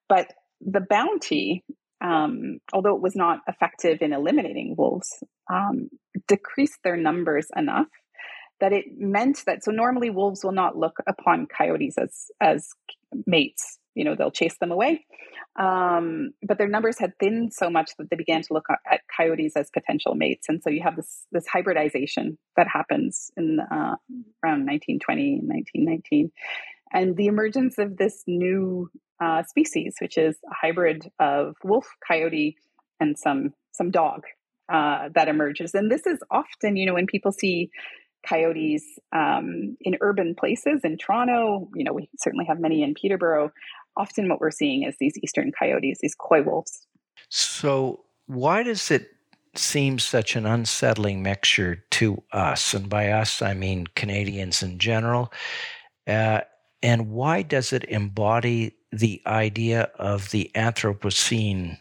But 0.08 0.32
the 0.60 0.84
bounty, 0.88 1.64
um, 2.02 2.58
although 2.72 2.96
it 2.96 3.02
was 3.02 3.16
not 3.16 3.40
effective 3.48 3.98
in 4.00 4.12
eliminating 4.12 4.74
wolves, 4.76 5.22
um, 5.52 5.88
decreased 6.28 6.78
their 6.84 6.96
numbers 6.96 7.48
enough 7.56 7.88
that 8.60 8.72
it 8.72 8.86
meant 8.96 9.40
that 9.46 9.64
so 9.64 9.70
normally 9.70 10.10
wolves 10.10 10.44
will 10.44 10.52
not 10.52 10.76
look 10.76 10.96
upon 11.06 11.46
coyotes 11.46 11.98
as 11.98 12.26
as 12.40 12.68
mates. 13.26 13.78
You 13.94 14.04
know, 14.04 14.16
they'll 14.16 14.30
chase 14.30 14.56
them 14.58 14.72
away. 14.72 15.04
Um, 15.56 16.30
but 16.42 16.58
their 16.58 16.68
numbers 16.68 16.98
had 16.98 17.12
thinned 17.20 17.52
so 17.52 17.70
much 17.70 17.92
that 17.98 18.10
they 18.10 18.16
began 18.16 18.42
to 18.42 18.54
look 18.54 18.66
at 18.90 19.02
coyotes 19.16 19.52
as 19.54 19.70
potential 19.70 20.14
mates, 20.14 20.48
and 20.48 20.62
so 20.62 20.70
you 20.70 20.82
have 20.82 20.96
this 20.96 21.26
this 21.30 21.46
hybridization 21.46 22.38
that 22.56 22.66
happens 22.66 23.30
in 23.36 23.60
uh, 23.60 23.96
around 24.42 24.66
1920, 24.66 25.40
1919, 25.44 26.32
and 26.92 27.16
the 27.16 27.26
emergence 27.26 27.78
of 27.78 27.96
this 27.96 28.22
new 28.26 28.88
uh, 29.20 29.42
species, 29.44 29.94
which 30.00 30.18
is 30.18 30.36
a 30.50 30.54
hybrid 30.54 31.10
of 31.18 31.54
wolf, 31.62 31.86
coyote, 32.06 32.56
and 33.00 33.18
some 33.18 33.52
some 33.72 33.90
dog 33.90 34.22
uh, 34.72 35.08
that 35.14 35.28
emerges. 35.28 35.74
And 35.74 35.90
this 35.90 36.06
is 36.06 36.18
often, 36.30 36.76
you 36.76 36.86
know, 36.86 36.94
when 36.94 37.06
people 37.06 37.32
see 37.32 37.70
coyotes 38.26 38.98
um, 39.14 39.76
in 39.82 39.96
urban 40.00 40.34
places 40.34 40.80
in 40.84 40.96
Toronto, 40.96 41.68
you 41.74 41.84
know, 41.84 41.92
we 41.92 42.08
certainly 42.18 42.46
have 42.46 42.58
many 42.58 42.82
in 42.82 42.94
Peterborough. 42.94 43.50
Often, 43.96 44.28
what 44.28 44.40
we're 44.40 44.50
seeing 44.50 44.82
is 44.82 44.96
these 44.98 45.14
eastern 45.22 45.52
coyotes, 45.56 45.98
these 46.00 46.16
coy 46.16 46.42
wolves. 46.42 46.86
So, 47.28 48.00
why 48.26 48.62
does 48.62 48.90
it 48.90 49.08
seem 49.54 49.98
such 50.00 50.34
an 50.34 50.46
unsettling 50.46 51.22
mixture 51.22 51.84
to 51.92 52.22
us? 52.32 52.74
And 52.74 52.88
by 52.88 53.10
us, 53.10 53.40
I 53.40 53.54
mean 53.54 53.86
Canadians 53.94 54.62
in 54.62 54.78
general. 54.78 55.32
Uh, 56.06 56.40
and 56.84 57.10
why 57.10 57.40
does 57.40 57.72
it 57.72 57.84
embody 57.84 58.76
the 58.92 59.22
idea 59.26 59.90
of 59.98 60.30
the 60.32 60.50
Anthropocene? 60.54 61.78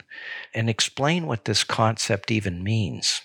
And 0.54 0.70
explain 0.70 1.28
what 1.28 1.44
this 1.44 1.66
concept 1.66 2.32
even 2.32 2.63
means. 2.63 3.22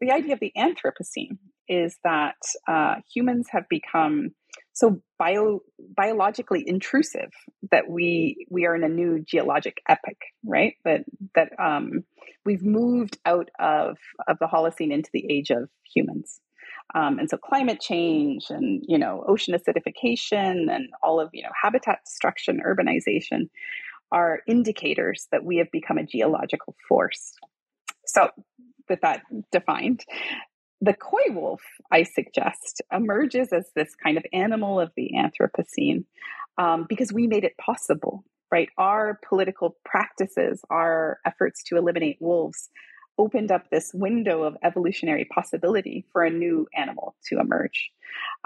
The 0.00 0.10
idea 0.10 0.32
of 0.32 0.40
the 0.40 0.52
Anthropocene 0.56 1.38
is 1.68 1.96
that 2.02 2.34
uh, 2.66 2.96
humans 3.14 3.46
have 3.52 3.68
become 3.70 4.30
so 4.72 5.00
bio, 5.20 5.60
biologically 5.96 6.64
intrusive 6.66 7.30
that 7.70 7.88
we 7.88 8.46
we 8.50 8.66
are 8.66 8.74
in 8.74 8.82
a 8.82 8.88
new 8.88 9.24
geologic 9.24 9.80
epoch, 9.88 10.20
right? 10.44 10.74
That 10.84 11.04
that 11.36 11.50
um, 11.60 12.04
we've 12.44 12.64
moved 12.64 13.18
out 13.24 13.50
of 13.60 13.98
of 14.26 14.38
the 14.40 14.46
Holocene 14.46 14.92
into 14.92 15.10
the 15.12 15.30
age 15.30 15.50
of 15.50 15.68
humans. 15.84 16.40
Um, 16.94 17.18
and 17.18 17.28
so 17.28 17.36
climate 17.36 17.80
change 17.80 18.46
and, 18.48 18.82
you 18.88 18.98
know, 18.98 19.24
ocean 19.28 19.54
acidification 19.54 20.74
and 20.74 20.88
all 21.02 21.20
of, 21.20 21.30
you 21.32 21.42
know, 21.42 21.50
habitat 21.60 22.00
destruction, 22.04 22.60
urbanization 22.66 23.50
are 24.10 24.40
indicators 24.46 25.26
that 25.32 25.44
we 25.44 25.58
have 25.58 25.70
become 25.70 25.98
a 25.98 26.06
geological 26.06 26.74
force. 26.88 27.34
So 28.06 28.30
with 28.88 29.02
that 29.02 29.22
defined, 29.52 30.04
the 30.80 30.94
coy 30.94 31.30
wolf, 31.30 31.60
I 31.92 32.04
suggest, 32.04 32.80
emerges 32.92 33.52
as 33.52 33.70
this 33.74 33.94
kind 33.94 34.16
of 34.16 34.24
animal 34.32 34.80
of 34.80 34.90
the 34.96 35.10
Anthropocene 35.14 36.04
um, 36.56 36.86
because 36.88 37.12
we 37.12 37.26
made 37.26 37.44
it 37.44 37.58
possible, 37.58 38.24
right? 38.50 38.68
Our 38.78 39.18
political 39.28 39.76
practices, 39.84 40.62
our 40.70 41.18
efforts 41.26 41.62
to 41.64 41.76
eliminate 41.76 42.16
wolves 42.20 42.70
opened 43.18 43.50
up 43.50 43.68
this 43.70 43.90
window 43.92 44.44
of 44.44 44.56
evolutionary 44.62 45.24
possibility 45.24 46.06
for 46.12 46.24
a 46.24 46.30
new 46.30 46.66
animal 46.74 47.16
to 47.26 47.38
emerge. 47.40 47.90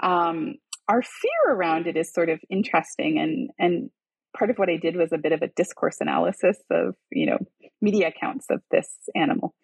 Um, 0.01 0.55
our 0.87 1.01
fear 1.01 1.55
around 1.55 1.87
it 1.87 1.95
is 1.95 2.11
sort 2.11 2.29
of 2.29 2.39
interesting, 2.49 3.19
and 3.19 3.51
and 3.57 3.89
part 4.37 4.49
of 4.49 4.57
what 4.57 4.69
I 4.69 4.77
did 4.77 4.95
was 4.95 5.11
a 5.13 5.17
bit 5.17 5.31
of 5.31 5.41
a 5.41 5.47
discourse 5.47 5.97
analysis 6.01 6.57
of 6.69 6.95
you 7.11 7.27
know 7.27 7.37
media 7.81 8.09
accounts 8.09 8.47
of 8.49 8.61
this 8.71 8.89
animal, 9.15 9.55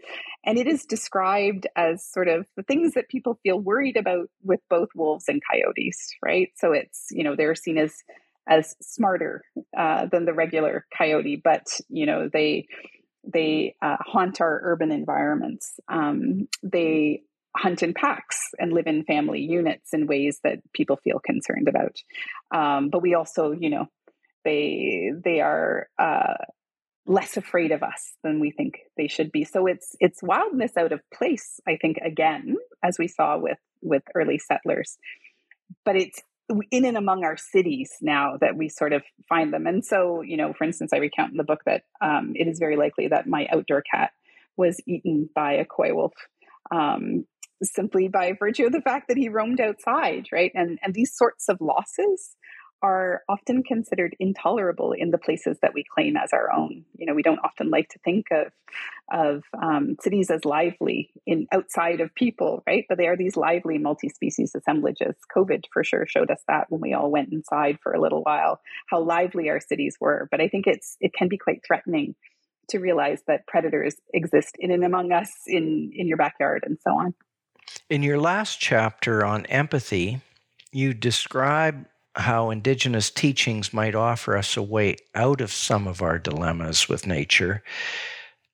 and 0.45 0.57
it 0.57 0.67
is 0.67 0.85
described 0.85 1.67
as 1.75 2.05
sort 2.05 2.29
of 2.29 2.45
the 2.55 2.63
things 2.63 2.93
that 2.93 3.09
people 3.09 3.39
feel 3.43 3.59
worried 3.59 3.97
about 3.97 4.29
with 4.43 4.61
both 4.69 4.89
wolves 4.95 5.25
and 5.27 5.41
coyotes, 5.51 6.15
right? 6.23 6.49
So 6.55 6.71
it's 6.71 7.07
you 7.11 7.23
know 7.23 7.35
they're 7.35 7.55
seen 7.55 7.77
as 7.77 7.93
as 8.47 8.75
smarter 8.81 9.43
uh, 9.77 10.07
than 10.07 10.25
the 10.25 10.33
regular 10.33 10.85
coyote, 10.97 11.41
but 11.43 11.67
you 11.89 12.05
know 12.05 12.29
they 12.31 12.67
they 13.23 13.75
uh, 13.81 13.97
haunt 13.99 14.41
our 14.41 14.59
urban 14.63 14.91
environments. 14.91 15.79
Um, 15.87 16.47
they 16.63 17.23
hunt 17.57 17.83
in 17.83 17.93
packs 17.93 18.51
and 18.59 18.73
live 18.73 18.87
in 18.87 19.03
family 19.03 19.41
units 19.41 19.93
in 19.93 20.07
ways 20.07 20.39
that 20.43 20.59
people 20.73 20.97
feel 20.97 21.19
concerned 21.19 21.67
about. 21.67 21.97
Um, 22.51 22.89
but 22.89 23.01
we 23.01 23.15
also, 23.15 23.51
you 23.51 23.69
know, 23.69 23.87
they 24.45 25.11
they 25.23 25.41
are 25.41 25.87
uh, 25.97 26.35
less 27.05 27.37
afraid 27.37 27.71
of 27.71 27.83
us 27.83 28.13
than 28.23 28.39
we 28.39 28.51
think 28.51 28.79
they 28.95 29.07
should 29.07 29.31
be. 29.31 29.43
So 29.43 29.67
it's 29.67 29.95
it's 29.99 30.23
wildness 30.23 30.77
out 30.77 30.91
of 30.91 31.01
place. 31.13 31.59
I 31.67 31.75
think 31.75 31.97
again, 31.97 32.55
as 32.83 32.97
we 32.97 33.07
saw 33.07 33.37
with 33.37 33.57
with 33.81 34.03
early 34.15 34.37
settlers, 34.37 34.97
but 35.83 35.95
it's 35.95 36.21
in 36.71 36.85
and 36.85 36.97
among 36.97 37.23
our 37.23 37.37
cities 37.37 37.91
now 38.01 38.37
that 38.41 38.55
we 38.55 38.69
sort 38.69 38.93
of 38.93 39.03
find 39.27 39.53
them. 39.53 39.67
And 39.67 39.85
so, 39.85 40.21
you 40.21 40.37
know, 40.37 40.53
for 40.53 40.63
instance, 40.63 40.91
I 40.93 40.97
recount 40.97 41.31
in 41.31 41.37
the 41.37 41.43
book 41.43 41.61
that 41.65 41.83
um, 42.01 42.33
it 42.35 42.47
is 42.47 42.59
very 42.59 42.75
likely 42.75 43.07
that 43.07 43.27
my 43.27 43.47
outdoor 43.51 43.81
cat 43.81 44.11
was 44.57 44.81
eaten 44.87 45.29
by 45.33 45.53
a 45.53 45.65
coy 45.65 45.93
wolf 45.93 46.13
um, 46.71 47.25
simply 47.63 48.07
by 48.07 48.33
virtue 48.37 48.65
of 48.65 48.71
the 48.71 48.81
fact 48.81 49.07
that 49.07 49.17
he 49.17 49.29
roamed 49.29 49.59
outside, 49.59 50.27
right? 50.31 50.51
And 50.53 50.79
and 50.83 50.93
these 50.93 51.15
sorts 51.15 51.49
of 51.49 51.59
losses 51.61 52.35
are 52.81 53.23
often 53.27 53.63
considered 53.63 54.15
intolerable 54.19 54.93
in 54.93 55.11
the 55.11 55.17
places 55.17 55.57
that 55.61 55.73
we 55.73 55.83
claim 55.83 56.15
as 56.15 56.31
our 56.31 56.51
own. 56.51 56.85
You 56.97 57.05
know, 57.05 57.13
we 57.13 57.23
don't 57.23 57.39
often 57.43 57.69
like 57.69 57.89
to 57.89 57.99
think 57.99 58.27
of 58.31 58.51
of 59.11 59.43
um, 59.61 59.95
cities 60.01 60.29
as 60.29 60.45
lively 60.45 61.09
in 61.25 61.47
outside 61.51 61.99
of 61.99 62.13
people, 62.13 62.63
right? 62.67 62.85
But 62.87 62.97
they 62.97 63.07
are 63.07 63.17
these 63.17 63.35
lively 63.35 63.77
multi-species 63.77 64.53
assemblages. 64.55 65.15
COVID 65.35 65.65
for 65.73 65.83
sure 65.83 66.05
showed 66.05 66.29
us 66.29 66.41
that 66.47 66.67
when 66.69 66.81
we 66.81 66.93
all 66.93 67.09
went 67.11 67.33
inside 67.33 67.79
for 67.81 67.93
a 67.93 68.01
little 68.01 68.21
while, 68.21 68.61
how 68.89 69.01
lively 69.01 69.49
our 69.49 69.59
cities 69.59 69.97
were. 69.99 70.27
But 70.31 70.41
I 70.41 70.47
think 70.47 70.67
it's 70.67 70.95
it 71.01 71.13
can 71.13 71.27
be 71.27 71.37
quite 71.37 71.61
threatening 71.65 72.15
to 72.69 72.79
realize 72.79 73.23
that 73.27 73.47
predators 73.47 73.95
exist 74.13 74.55
in 74.59 74.71
and 74.71 74.85
among 74.85 75.11
us 75.11 75.31
in 75.47 75.91
in 75.93 76.07
your 76.07 76.17
backyard 76.17 76.63
and 76.65 76.77
so 76.81 76.91
on. 76.91 77.13
In 77.89 78.03
your 78.03 78.19
last 78.19 78.59
chapter 78.59 79.25
on 79.25 79.45
empathy, 79.47 80.21
you 80.71 80.93
describe 80.93 81.85
how 82.15 82.49
indigenous 82.49 83.09
teachings 83.09 83.73
might 83.73 83.95
offer 83.95 84.37
us 84.37 84.57
a 84.57 84.63
way 84.63 84.97
out 85.15 85.41
of 85.41 85.51
some 85.51 85.87
of 85.87 86.01
our 86.01 86.19
dilemmas 86.19 86.89
with 86.89 87.07
nature, 87.07 87.63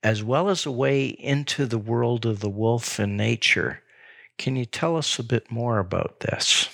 as 0.03 0.23
well 0.23 0.49
as 0.49 0.65
a 0.65 0.71
way 0.71 1.05
into 1.07 1.65
the 1.65 1.79
world 1.79 2.25
of 2.25 2.39
the 2.39 2.49
wolf 2.49 2.99
and 2.99 3.17
nature. 3.17 3.81
Can 4.37 4.55
you 4.55 4.65
tell 4.65 4.97
us 4.97 5.17
a 5.17 5.23
bit 5.23 5.49
more 5.49 5.79
about 5.79 6.19
this? 6.19 6.69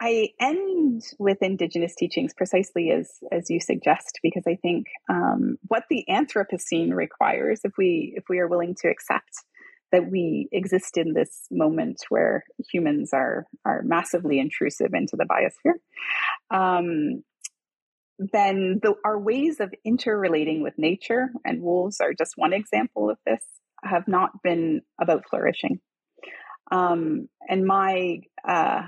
I 0.00 0.28
end 0.40 1.02
with 1.18 1.42
indigenous 1.42 1.94
teachings 1.96 2.32
precisely 2.32 2.90
as 2.90 3.10
as 3.32 3.50
you 3.50 3.58
suggest, 3.58 4.20
because 4.22 4.44
I 4.46 4.54
think 4.54 4.86
um, 5.08 5.58
what 5.66 5.84
the 5.90 6.04
Anthropocene 6.08 6.94
requires, 6.94 7.60
if 7.64 7.72
we 7.76 8.14
if 8.16 8.24
we 8.28 8.38
are 8.38 8.46
willing 8.46 8.76
to 8.82 8.88
accept 8.88 9.30
that 9.92 10.10
we 10.10 10.48
exist 10.52 10.96
in 10.96 11.14
this 11.14 11.46
moment 11.50 12.04
where 12.08 12.44
humans 12.70 13.10
are 13.12 13.46
are 13.64 13.82
massively 13.82 14.38
intrusive 14.38 14.92
into 14.94 15.16
the 15.16 15.24
biosphere, 15.24 15.78
um, 16.50 17.22
then 18.18 18.80
the, 18.82 18.94
our 19.04 19.18
ways 19.18 19.60
of 19.60 19.72
interrelating 19.84 20.62
with 20.62 20.74
nature 20.76 21.30
and 21.44 21.62
wolves 21.62 22.00
are 22.00 22.12
just 22.12 22.32
one 22.36 22.52
example 22.52 23.10
of 23.10 23.18
this 23.24 23.42
have 23.84 24.08
not 24.08 24.42
been 24.42 24.82
about 25.00 25.24
flourishing. 25.28 25.80
Um, 26.70 27.28
and 27.48 27.64
my 27.64 28.20
uh, 28.46 28.82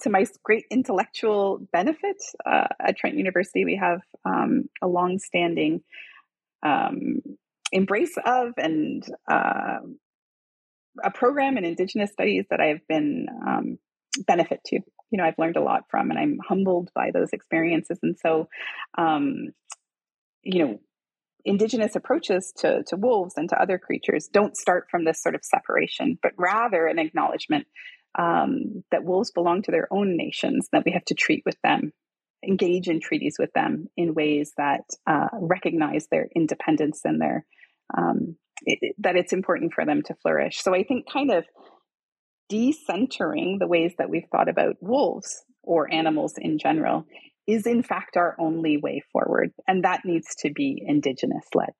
to 0.00 0.10
my 0.10 0.26
great 0.42 0.64
intellectual 0.70 1.60
benefit 1.72 2.16
uh, 2.44 2.66
at 2.80 2.96
Trent 2.96 3.16
University, 3.16 3.64
we 3.64 3.76
have 3.76 4.00
um, 4.24 4.68
a 4.82 4.88
long-standing 4.88 5.82
um, 6.64 7.20
embrace 7.70 8.16
of 8.24 8.52
and 8.56 9.04
uh, 9.30 9.78
a 11.02 11.10
program 11.10 11.56
in 11.56 11.64
Indigenous 11.64 12.12
studies 12.12 12.46
that 12.50 12.60
I've 12.60 12.86
been 12.88 13.26
um, 13.46 13.78
benefit 14.26 14.60
to. 14.66 14.80
You 15.10 15.18
know, 15.18 15.24
I've 15.24 15.38
learned 15.38 15.56
a 15.56 15.62
lot 15.62 15.84
from, 15.90 16.10
and 16.10 16.18
I'm 16.18 16.38
humbled 16.46 16.90
by 16.94 17.10
those 17.12 17.32
experiences. 17.32 17.98
And 18.02 18.16
so, 18.18 18.48
um, 18.98 19.48
you 20.42 20.64
know, 20.64 20.80
indigenous 21.44 21.94
approaches 21.94 22.52
to, 22.58 22.82
to 22.88 22.96
wolves 22.96 23.34
and 23.36 23.48
to 23.50 23.60
other 23.60 23.78
creatures 23.78 24.28
don't 24.32 24.56
start 24.56 24.88
from 24.90 25.04
this 25.04 25.22
sort 25.22 25.34
of 25.34 25.44
separation, 25.44 26.18
but 26.20 26.32
rather 26.36 26.86
an 26.86 26.98
acknowledgement 26.98 27.66
um, 28.18 28.82
that 28.90 29.04
wolves 29.04 29.30
belong 29.30 29.62
to 29.62 29.70
their 29.70 29.86
own 29.92 30.16
nations, 30.16 30.68
that 30.72 30.84
we 30.84 30.92
have 30.92 31.04
to 31.04 31.14
treat 31.14 31.42
with 31.46 31.56
them, 31.62 31.92
engage 32.46 32.88
in 32.88 33.00
treaties 33.00 33.36
with 33.38 33.52
them 33.52 33.88
in 33.96 34.14
ways 34.14 34.52
that 34.56 34.84
uh, 35.06 35.28
recognize 35.32 36.08
their 36.10 36.28
independence 36.34 37.02
and 37.04 37.20
their 37.20 37.44
um, 37.96 38.36
that 38.98 39.16
it's 39.16 39.32
important 39.32 39.72
for 39.72 39.84
them 39.84 40.02
to 40.02 40.14
flourish. 40.22 40.62
So 40.62 40.74
I 40.74 40.82
think 40.82 41.06
kind 41.10 41.30
of 41.30 41.44
decentering 42.50 43.58
the 43.58 43.66
ways 43.66 43.94
that 43.98 44.10
we've 44.10 44.28
thought 44.30 44.48
about 44.48 44.76
wolves 44.80 45.42
or 45.62 45.92
animals 45.92 46.34
in 46.38 46.58
general 46.58 47.04
is 47.46 47.66
in 47.66 47.82
fact 47.82 48.16
our 48.16 48.36
only 48.38 48.76
way 48.76 49.02
forward. 49.12 49.52
And 49.66 49.84
that 49.84 50.04
needs 50.04 50.34
to 50.40 50.50
be 50.50 50.82
Indigenous 50.84 51.46
led. 51.54 51.70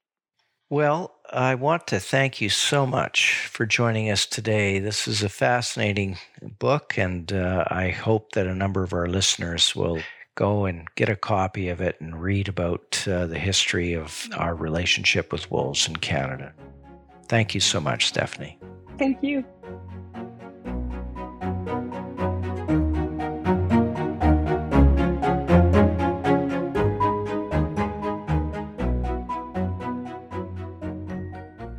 Well, 0.68 1.14
I 1.30 1.54
want 1.54 1.86
to 1.88 2.00
thank 2.00 2.40
you 2.40 2.48
so 2.48 2.86
much 2.86 3.46
for 3.46 3.66
joining 3.66 4.10
us 4.10 4.26
today. 4.26 4.80
This 4.80 5.06
is 5.06 5.22
a 5.22 5.28
fascinating 5.28 6.18
book, 6.58 6.98
and 6.98 7.32
uh, 7.32 7.64
I 7.68 7.90
hope 7.90 8.32
that 8.32 8.48
a 8.48 8.54
number 8.54 8.82
of 8.82 8.92
our 8.92 9.06
listeners 9.06 9.76
will 9.76 10.00
go 10.36 10.66
and 10.66 10.86
get 10.94 11.08
a 11.08 11.16
copy 11.16 11.68
of 11.70 11.80
it 11.80 12.00
and 12.00 12.22
read 12.22 12.46
about 12.46 13.02
uh, 13.08 13.26
the 13.26 13.38
history 13.38 13.94
of 13.94 14.28
our 14.36 14.54
relationship 14.54 15.32
with 15.32 15.50
wolves 15.50 15.88
in 15.88 15.96
Canada. 15.96 16.52
Thank 17.28 17.54
you 17.54 17.60
so 17.60 17.80
much, 17.80 18.06
Stephanie. 18.06 18.58
Thank 18.98 19.22
you. 19.22 19.44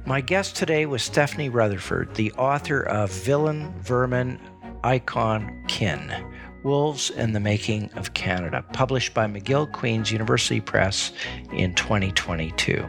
My 0.06 0.22
guest 0.22 0.56
today 0.56 0.88
was 0.88 1.04
Stephanie 1.04 1.50
Rutherford, 1.50 2.16
the 2.16 2.32
author 2.34 2.82
of 2.82 3.12
Villain, 3.12 3.72
Vermin, 3.82 4.40
Icon, 4.84 5.64
Kin 5.68 6.12
Wolves 6.68 7.10
and 7.12 7.34
the 7.34 7.40
Making 7.40 7.90
of 7.94 8.14
Canada, 8.14 8.66
published 8.74 9.14
by 9.14 9.26
McGill 9.26 9.72
Queen's 9.72 10.12
University 10.12 10.60
Press 10.60 11.14
in 11.54 11.74
2022. 11.76 12.86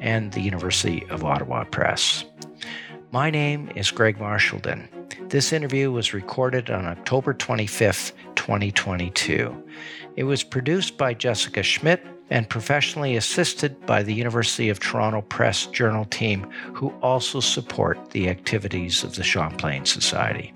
and 0.00 0.32
the 0.32 0.40
University 0.40 1.06
of 1.08 1.24
Ottawa 1.24 1.64
Press. 1.64 2.24
My 3.10 3.30
name 3.30 3.70
is 3.74 3.90
Greg 3.90 4.18
Marchildon. 4.18 4.88
This 5.30 5.52
interview 5.52 5.90
was 5.90 6.12
recorded 6.12 6.70
on 6.70 6.86
October 6.86 7.32
25th, 7.32 8.12
2022. 8.34 9.64
It 10.16 10.24
was 10.24 10.42
produced 10.42 10.98
by 10.98 11.14
Jessica 11.14 11.62
Schmidt 11.62 12.04
and 12.28 12.48
professionally 12.48 13.16
assisted 13.16 13.84
by 13.86 14.02
the 14.02 14.14
University 14.14 14.68
of 14.68 14.80
Toronto 14.80 15.22
Press 15.22 15.66
Journal 15.66 16.04
team, 16.06 16.50
who 16.74 16.90
also 17.02 17.40
support 17.40 18.10
the 18.10 18.28
activities 18.28 19.04
of 19.04 19.14
the 19.14 19.22
Champlain 19.22 19.84
Society. 19.84 20.52